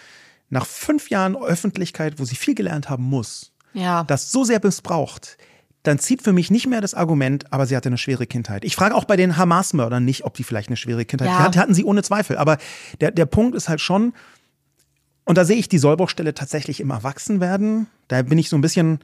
[0.51, 4.05] nach fünf Jahren Öffentlichkeit, wo sie viel gelernt haben muss, ja.
[4.05, 5.39] das so sehr missbraucht,
[5.83, 8.65] dann zieht für mich nicht mehr das Argument, aber sie hatte eine schwere Kindheit.
[8.65, 11.39] Ich frage auch bei den Hamas-Mördern nicht, ob die vielleicht eine schwere Kindheit ja.
[11.39, 11.59] hatten.
[11.59, 12.37] Hatten sie ohne Zweifel.
[12.37, 12.59] Aber
[13.01, 14.13] der, der Punkt ist halt schon,
[15.33, 17.87] und da sehe ich die Sollbruchstelle tatsächlich im Erwachsenwerden.
[18.09, 18.99] Da bin ich so ein bisschen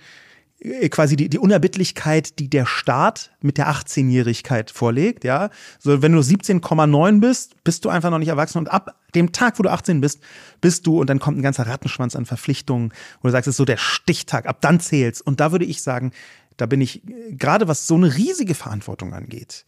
[0.60, 5.48] äh, quasi die, die Unerbittlichkeit, die der Staat mit der 18-Jährigkeit vorlegt, ja.
[5.78, 9.58] So, wenn du 17,9 bist, bist du einfach noch nicht erwachsen und ab dem Tag,
[9.58, 10.20] wo du 18 bist,
[10.60, 13.56] bist du und dann kommt ein ganzer Rattenschwanz an Verpflichtungen, wo du sagst, es ist
[13.56, 15.22] so der Stichtag, ab dann zählt's.
[15.22, 16.12] Und da würde ich sagen,
[16.58, 19.64] da bin ich äh, gerade was so eine riesige Verantwortung angeht,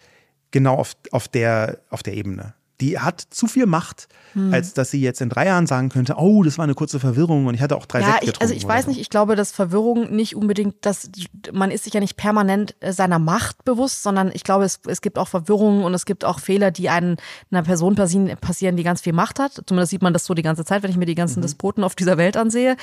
[0.51, 4.53] genau auf, auf der, auf der Ebene die hat zu viel Macht, hm.
[4.53, 7.47] als dass sie jetzt in drei Jahren sagen könnte, oh, das war eine kurze Verwirrung
[7.47, 8.91] und ich hatte auch drei ja, Sekt ich, Also ich weiß so.
[8.91, 11.11] nicht, ich glaube, dass Verwirrung nicht unbedingt, dass
[11.53, 15.01] man ist sich ja nicht permanent äh, seiner Macht bewusst, sondern ich glaube, es, es
[15.01, 17.17] gibt auch Verwirrungen und es gibt auch Fehler, die einen,
[17.51, 19.63] einer Person passieren, die ganz viel Macht hat.
[19.67, 21.43] Zumindest sieht man das so die ganze Zeit, wenn ich mir die ganzen mhm.
[21.43, 22.77] Despoten auf dieser Welt ansehe.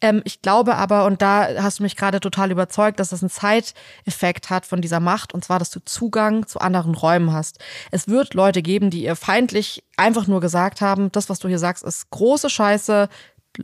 [0.00, 3.30] Ähm, ich glaube aber, und da hast du mich gerade total überzeugt, dass das einen
[3.30, 7.58] Zeiteffekt hat von dieser Macht, und zwar, dass du Zugang zu anderen Räumen hast.
[7.90, 11.48] Es wird Leute geben, die ihr Feind feindlich einfach nur gesagt haben, das, was du
[11.48, 13.08] hier sagst, ist große Scheiße,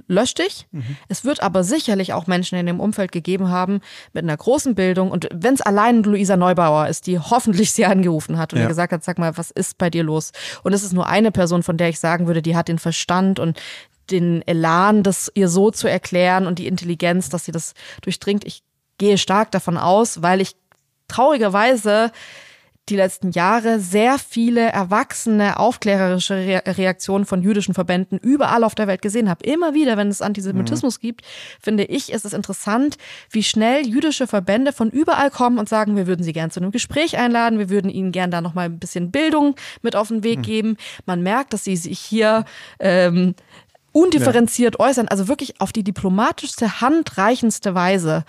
[0.06, 0.66] lösch dich.
[0.72, 0.96] Mhm.
[1.08, 3.80] Es wird aber sicherlich auch Menschen in dem Umfeld gegeben haben
[4.12, 8.38] mit einer großen Bildung und wenn es allein Luisa Neubauer ist, die hoffentlich sie angerufen
[8.38, 8.68] hat und ja.
[8.68, 10.32] gesagt hat, sag mal, was ist bei dir los?
[10.62, 13.38] Und es ist nur eine Person, von der ich sagen würde, die hat den Verstand
[13.38, 13.60] und
[14.10, 18.44] den Elan, das ihr so zu erklären und die Intelligenz, dass sie das durchdringt.
[18.44, 18.62] Ich
[18.98, 20.56] gehe stark davon aus, weil ich
[21.08, 22.10] traurigerweise
[22.88, 29.00] die letzten Jahre sehr viele erwachsene, aufklärerische Reaktionen von jüdischen Verbänden überall auf der Welt
[29.00, 29.44] gesehen habe.
[29.44, 31.00] Immer wieder, wenn es Antisemitismus mhm.
[31.06, 31.22] gibt,
[31.60, 32.96] finde ich, ist es interessant,
[33.30, 36.72] wie schnell jüdische Verbände von überall kommen und sagen, wir würden sie gern zu einem
[36.72, 40.40] Gespräch einladen, wir würden ihnen gern da nochmal ein bisschen Bildung mit auf den Weg
[40.40, 40.42] mhm.
[40.42, 40.76] geben.
[41.06, 42.44] Man merkt, dass sie sich hier
[42.80, 43.34] ähm,
[43.92, 44.84] undifferenziert ja.
[44.84, 48.24] äußern, also wirklich auf die diplomatischste, handreichendste Weise.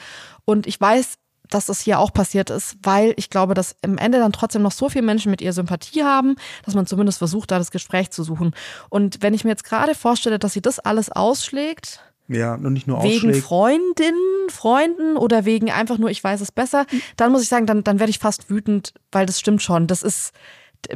[0.45, 1.17] Und ich weiß,
[1.49, 4.71] dass das hier auch passiert ist, weil ich glaube, dass im Ende dann trotzdem noch
[4.71, 6.35] so viele Menschen mit ihr Sympathie haben,
[6.65, 8.53] dass man zumindest versucht, da das Gespräch zu suchen.
[8.89, 12.87] Und wenn ich mir jetzt gerade vorstelle, dass sie das alles ausschlägt, ja, und nicht
[12.87, 13.45] nur wegen ausschlägt.
[13.45, 16.85] Freundinnen, Freunden oder wegen einfach nur, ich weiß es besser,
[17.17, 19.85] dann muss ich sagen, dann, dann werde ich fast wütend, weil das stimmt schon.
[19.85, 20.33] Das ist,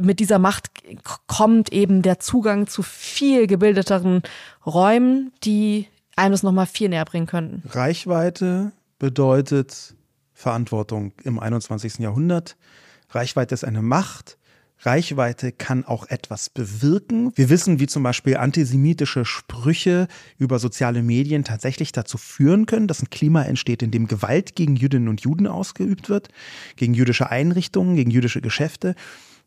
[0.00, 0.70] mit dieser Macht
[1.28, 4.22] kommt eben der Zugang zu viel gebildeteren
[4.66, 5.86] Räumen, die
[6.16, 7.62] einem das nochmal viel näher bringen könnten.
[7.68, 9.94] Reichweite bedeutet
[10.40, 11.98] Verantwortung im 21.
[11.98, 12.56] Jahrhundert.
[13.10, 14.38] Reichweite ist eine Macht.
[14.78, 17.32] Reichweite kann auch etwas bewirken.
[17.34, 23.02] Wir wissen, wie zum Beispiel antisemitische Sprüche über soziale Medien tatsächlich dazu führen können, dass
[23.02, 26.28] ein Klima entsteht, in dem Gewalt gegen Jüdinnen und Juden ausgeübt wird,
[26.76, 28.94] gegen jüdische Einrichtungen, gegen jüdische Geschäfte.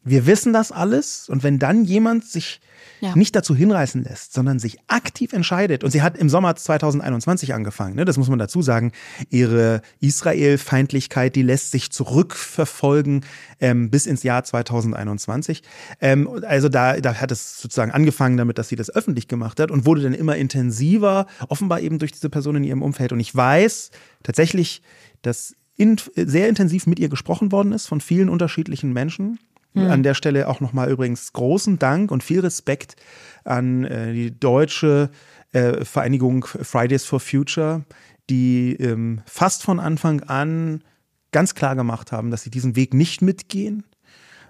[0.04, 2.60] Wir wissen das alles und wenn dann jemand sich
[3.00, 3.16] ja.
[3.16, 7.96] nicht dazu hinreißen lässt, sondern sich aktiv entscheidet, und sie hat im Sommer 2021 angefangen,
[7.96, 8.92] ne, das muss man dazu sagen,
[9.30, 13.26] ihre Israel-Feindlichkeit, die lässt sich zurückverfolgen
[13.60, 15.64] ähm, bis ins Jahr 2021.
[16.02, 19.72] Ähm, also da, da hat es sozusagen angefangen damit, dass sie das öffentlich gemacht hat
[19.72, 23.12] und wurde dann immer intensiver, offenbar eben durch diese Person in ihrem Umfeld.
[23.12, 23.92] Und ich weiß
[24.24, 24.82] tatsächlich,
[25.22, 29.40] dass in, sehr intensiv mit ihr gesprochen worden ist von vielen unterschiedlichen Menschen.
[29.74, 29.92] Mhm.
[29.92, 32.96] An der Stelle auch nochmal übrigens großen Dank und viel Respekt
[33.44, 35.10] an äh, die deutsche
[35.52, 37.84] äh, Vereinigung Fridays for Future,
[38.30, 40.84] die ähm, fast von Anfang an
[41.32, 43.84] ganz klar gemacht haben, dass sie diesen Weg nicht mitgehen.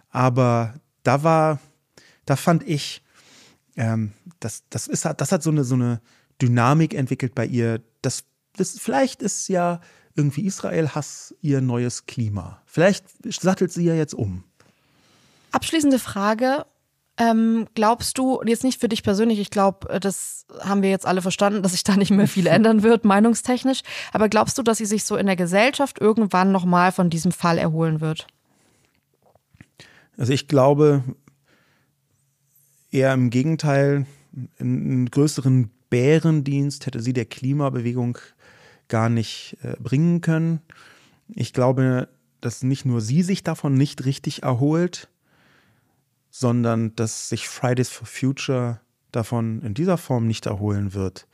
[0.09, 1.59] Aber da war,
[2.25, 3.03] da fand ich,
[3.75, 6.01] ähm, das, das, ist, das hat so eine, so eine
[6.41, 7.81] Dynamik entwickelt bei ihr.
[8.01, 9.79] Das, das, vielleicht ist ja
[10.15, 12.61] irgendwie Israel-Hass ihr neues Klima.
[12.65, 14.43] Vielleicht sattelt sie ja jetzt um.
[15.53, 16.65] Abschließende Frage.
[17.15, 21.05] Ähm, glaubst du, jetzt nicht für dich persönlich, ich glaube, äh, das haben wir jetzt
[21.05, 23.81] alle verstanden, dass sich da nicht mehr viel ändern wird, meinungstechnisch,
[24.13, 27.59] aber glaubst du, dass sie sich so in der Gesellschaft irgendwann nochmal von diesem Fall
[27.59, 28.25] erholen wird?
[30.17, 31.03] Also ich glaube
[32.89, 34.07] eher im Gegenteil,
[34.59, 38.17] einen größeren Bärendienst hätte sie der Klimabewegung
[38.87, 40.61] gar nicht äh, bringen können.
[41.27, 42.09] Ich glaube,
[42.41, 45.09] dass nicht nur sie sich davon nicht richtig erholt,
[46.35, 48.81] sondern dass sich Fridays for Future
[49.11, 51.27] davon in dieser Form nicht erholen wird.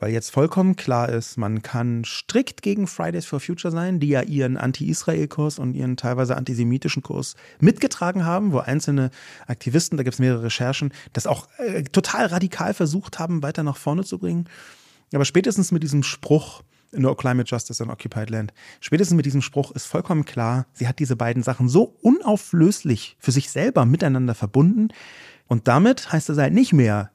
[0.00, 4.22] Weil jetzt vollkommen klar ist, man kann strikt gegen Fridays for Future sein, die ja
[4.22, 9.10] ihren Anti-Israel-Kurs und ihren teilweise antisemitischen Kurs mitgetragen haben, wo einzelne
[9.46, 13.76] Aktivisten, da gibt es mehrere Recherchen, das auch äh, total radikal versucht haben, weiter nach
[13.76, 14.48] vorne zu bringen.
[15.12, 16.62] Aber spätestens mit diesem Spruch,
[16.96, 18.52] No Climate Justice in Occupied Land.
[18.80, 23.32] Spätestens mit diesem Spruch ist vollkommen klar, sie hat diese beiden Sachen so unauflöslich für
[23.32, 24.88] sich selber miteinander verbunden.
[25.46, 27.10] Und damit heißt es halt nicht mehr,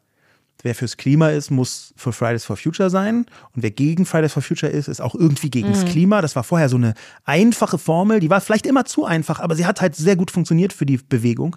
[0.62, 3.26] wer fürs Klima ist, muss für Fridays for Future sein.
[3.56, 5.74] Und wer gegen Fridays for Future ist, ist auch irgendwie gegen mhm.
[5.74, 6.22] das Klima.
[6.22, 9.66] Das war vorher so eine einfache Formel, die war vielleicht immer zu einfach, aber sie
[9.66, 11.56] hat halt sehr gut funktioniert für die Bewegung.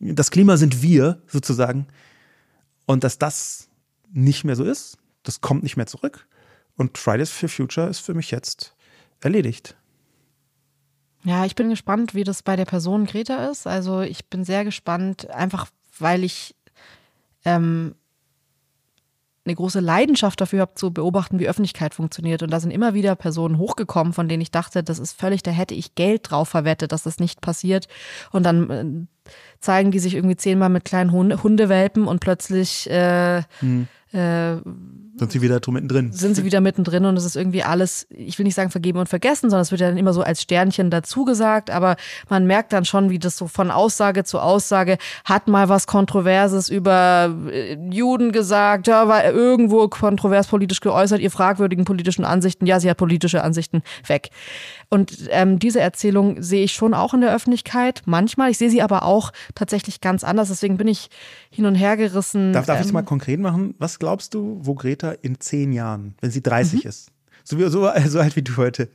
[0.00, 1.88] Das Klima sind wir sozusagen.
[2.86, 3.68] Und dass das
[4.12, 6.26] nicht mehr so ist, das kommt nicht mehr zurück.
[6.78, 8.74] Und Fridays for Future ist für mich jetzt
[9.20, 9.76] erledigt.
[11.24, 13.66] Ja, ich bin gespannt, wie das bei der Person Greta ist.
[13.66, 15.66] Also ich bin sehr gespannt, einfach
[15.98, 16.54] weil ich
[17.44, 17.94] ähm,
[19.44, 22.42] eine große Leidenschaft dafür habe, zu beobachten, wie Öffentlichkeit funktioniert.
[22.42, 25.50] Und da sind immer wieder Personen hochgekommen, von denen ich dachte, das ist völlig, da
[25.50, 27.88] hätte ich Geld drauf verwettet, dass das nicht passiert.
[28.30, 33.88] Und dann äh, zeigen die sich irgendwie zehnmal mit kleinen Hundewelpen und plötzlich äh, hm.
[34.12, 34.56] äh,
[35.18, 36.12] sind sie wieder mittendrin?
[36.12, 39.08] Sind sie wieder mittendrin und es ist irgendwie alles, ich will nicht sagen vergeben und
[39.08, 41.96] vergessen, sondern es wird ja dann immer so als Sternchen dazu gesagt, aber
[42.28, 46.68] man merkt dann schon, wie das so von Aussage zu Aussage hat mal was Kontroverses
[46.68, 52.80] über äh, Juden gesagt, ja, war irgendwo kontrovers politisch geäußert, ihr fragwürdigen politischen Ansichten, ja,
[52.80, 54.30] sie hat politische Ansichten, weg.
[54.90, 58.50] Und ähm, diese Erzählung sehe ich schon auch in der Öffentlichkeit, manchmal.
[58.50, 61.10] Ich sehe sie aber auch tatsächlich ganz anders, deswegen bin ich
[61.50, 62.52] hin und her gerissen.
[62.52, 63.74] Darf, darf ähm, ich es mal konkret machen?
[63.78, 66.88] Was glaubst du, wo Greta in zehn Jahren, wenn sie 30 mhm.
[66.88, 67.10] ist,
[67.44, 68.90] so, wie, so, so alt wie du heute,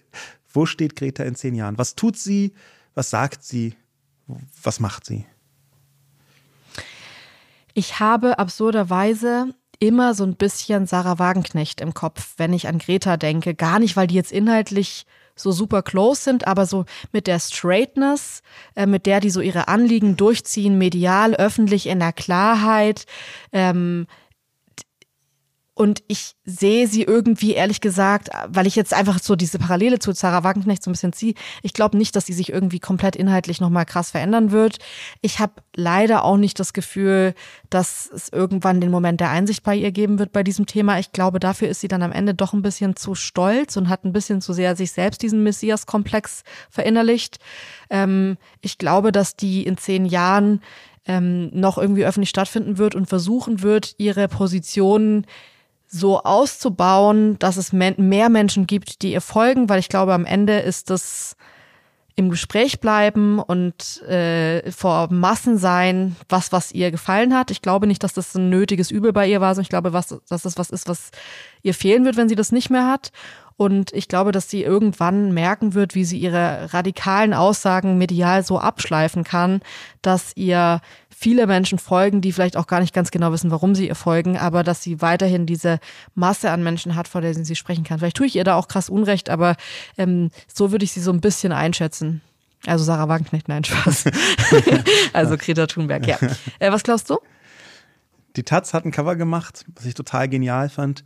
[0.51, 1.77] wo steht Greta in zehn Jahren?
[1.77, 2.53] Was tut sie?
[2.93, 3.75] Was sagt sie?
[4.61, 5.25] Was macht sie?
[7.73, 13.17] Ich habe absurderweise immer so ein bisschen Sarah Wagenknecht im Kopf, wenn ich an Greta
[13.17, 13.55] denke.
[13.55, 15.05] Gar nicht, weil die jetzt inhaltlich
[15.35, 18.43] so super close sind, aber so mit der Straightness,
[18.75, 23.05] äh, mit der die so ihre Anliegen durchziehen, medial, öffentlich, in der Klarheit,
[23.51, 24.05] ähm,
[25.75, 30.11] und ich sehe sie irgendwie, ehrlich gesagt, weil ich jetzt einfach so diese Parallele zu
[30.11, 33.59] Sarah Wagenknecht so ein bisschen ziehe, ich glaube nicht, dass sie sich irgendwie komplett inhaltlich
[33.59, 34.77] nochmal krass verändern wird.
[35.21, 37.33] Ich habe leider auch nicht das Gefühl,
[37.71, 40.99] dass es irgendwann den Moment der Einsicht bei ihr geben wird bei diesem Thema.
[40.99, 44.05] Ich glaube, dafür ist sie dann am Ende doch ein bisschen zu stolz und hat
[44.05, 47.39] ein bisschen zu sehr sich selbst diesen Messias-Komplex verinnerlicht.
[47.89, 50.61] Ähm, ich glaube, dass die in zehn Jahren
[51.05, 55.25] ähm, noch irgendwie öffentlich stattfinden wird und versuchen wird, ihre Positionen
[55.93, 60.57] so auszubauen, dass es mehr Menschen gibt, die ihr folgen, weil ich glaube, am Ende
[60.57, 61.35] ist das
[62.15, 67.51] im Gespräch bleiben und äh, vor Massen sein, was, was ihr gefallen hat.
[67.51, 70.15] Ich glaube nicht, dass das ein nötiges Übel bei ihr war, sondern ich glaube, was,
[70.29, 71.11] dass das was ist, was
[71.61, 73.11] ihr fehlen wird, wenn sie das nicht mehr hat.
[73.55, 78.57] Und ich glaube, dass sie irgendwann merken wird, wie sie ihre radikalen Aussagen medial so
[78.59, 79.61] abschleifen kann,
[80.01, 80.81] dass ihr
[81.23, 84.37] viele Menschen folgen, die vielleicht auch gar nicht ganz genau wissen, warum sie ihr folgen,
[84.37, 85.79] aber dass sie weiterhin diese
[86.15, 87.99] Masse an Menschen hat, vor der sie sprechen kann.
[87.99, 89.55] Vielleicht tue ich ihr da auch krass Unrecht, aber
[89.97, 92.21] ähm, so würde ich sie so ein bisschen einschätzen.
[92.65, 94.05] Also Sarah Wagenknecht, nein, Spaß.
[95.13, 96.17] also Greta Thunberg, ja.
[96.59, 97.19] Äh, was glaubst du?
[98.35, 101.05] Die Taz hat ein Cover gemacht, was ich total genial fand.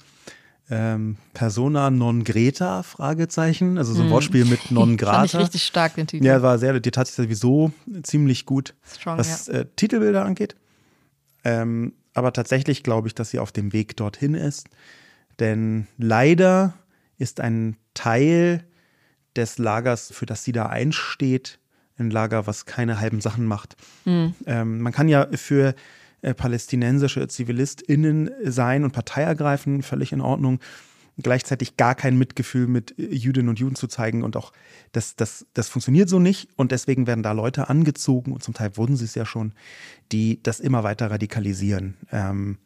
[0.69, 3.77] Ähm, Persona non Greta, Fragezeichen.
[3.77, 4.11] Also so ein mm.
[4.11, 5.19] Wortspiel mit non grata.
[5.19, 6.26] fand ich richtig stark, den Titel.
[6.26, 7.72] Ja, war sehr, die Taz ist sowieso
[8.03, 9.53] ziemlich gut, Strong, was ja.
[9.53, 10.56] äh, Titelbilder angeht.
[11.45, 14.68] Ähm, aber tatsächlich glaube ich, dass sie auf dem Weg dorthin ist.
[15.39, 16.73] Denn leider
[17.18, 18.65] ist ein Teil
[19.35, 21.60] des Lagers, für das sie da einsteht,
[21.98, 23.76] ein Lager, was keine halben Sachen macht.
[24.06, 24.34] Mhm.
[24.45, 25.76] Ähm, man kann ja für
[26.22, 30.60] äh, palästinensische ZivilistInnen sein und Partei ergreifen, völlig in Ordnung.
[31.19, 34.52] Gleichzeitig gar kein Mitgefühl mit äh, Jüdinnen und Juden zu zeigen und auch
[34.91, 38.77] das, das, das funktioniert so nicht und deswegen werden da Leute angezogen und zum Teil
[38.77, 39.53] wurden sie es ja schon,
[40.11, 41.98] die das immer weiter radikalisieren.
[42.11, 42.57] Ähm,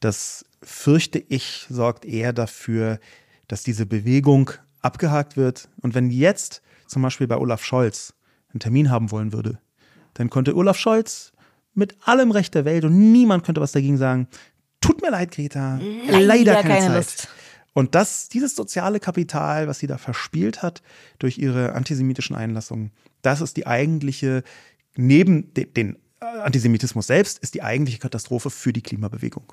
[0.00, 2.98] das fürchte ich sorgt eher dafür,
[3.48, 4.50] dass diese Bewegung
[4.80, 5.68] abgehakt wird.
[5.80, 8.14] Und wenn jetzt zum Beispiel bei Olaf Scholz
[8.52, 9.58] einen Termin haben wollen würde,
[10.14, 11.32] dann konnte Olaf Scholz
[11.74, 14.28] mit allem Recht der Welt und niemand könnte was dagegen sagen,
[14.80, 16.96] tut mir leid, Greta, leider, leider keine, keine Zeit.
[16.96, 17.28] Lust.
[17.72, 20.82] Und das, dieses soziale Kapital, was sie da verspielt hat
[21.18, 22.92] durch ihre antisemitischen Einlassungen,
[23.22, 24.44] das ist die eigentliche,
[24.96, 29.52] neben den Antisemitismus selbst, ist die eigentliche Katastrophe für die Klimabewegung.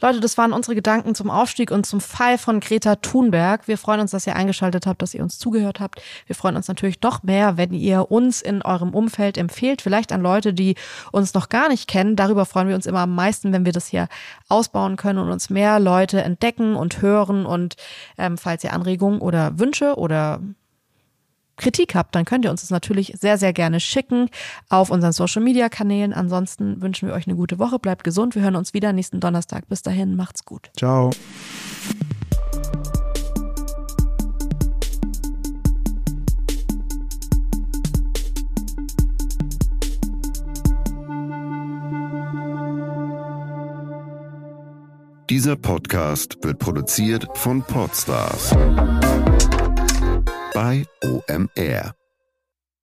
[0.00, 3.66] Leute, das waren unsere Gedanken zum Aufstieg und zum Fall von Greta Thunberg.
[3.68, 6.00] Wir freuen uns, dass ihr eingeschaltet habt, dass ihr uns zugehört habt.
[6.26, 10.20] Wir freuen uns natürlich noch mehr, wenn ihr uns in eurem Umfeld empfehlt, vielleicht an
[10.20, 10.74] Leute, die
[11.12, 12.16] uns noch gar nicht kennen.
[12.16, 14.08] Darüber freuen wir uns immer am meisten, wenn wir das hier
[14.48, 17.46] ausbauen können und uns mehr Leute entdecken und hören.
[17.46, 17.76] Und
[18.18, 20.40] ähm, falls ihr Anregungen oder Wünsche oder
[21.56, 24.28] Kritik habt, dann könnt ihr uns das natürlich sehr, sehr gerne schicken
[24.68, 26.12] auf unseren Social Media Kanälen.
[26.12, 27.78] Ansonsten wünschen wir euch eine gute Woche.
[27.78, 28.34] Bleibt gesund.
[28.34, 29.68] Wir hören uns wieder nächsten Donnerstag.
[29.68, 30.70] Bis dahin, macht's gut.
[30.76, 31.10] Ciao.
[45.30, 48.54] Dieser Podcast wird produziert von Podstars
[50.54, 51.94] bei OMR.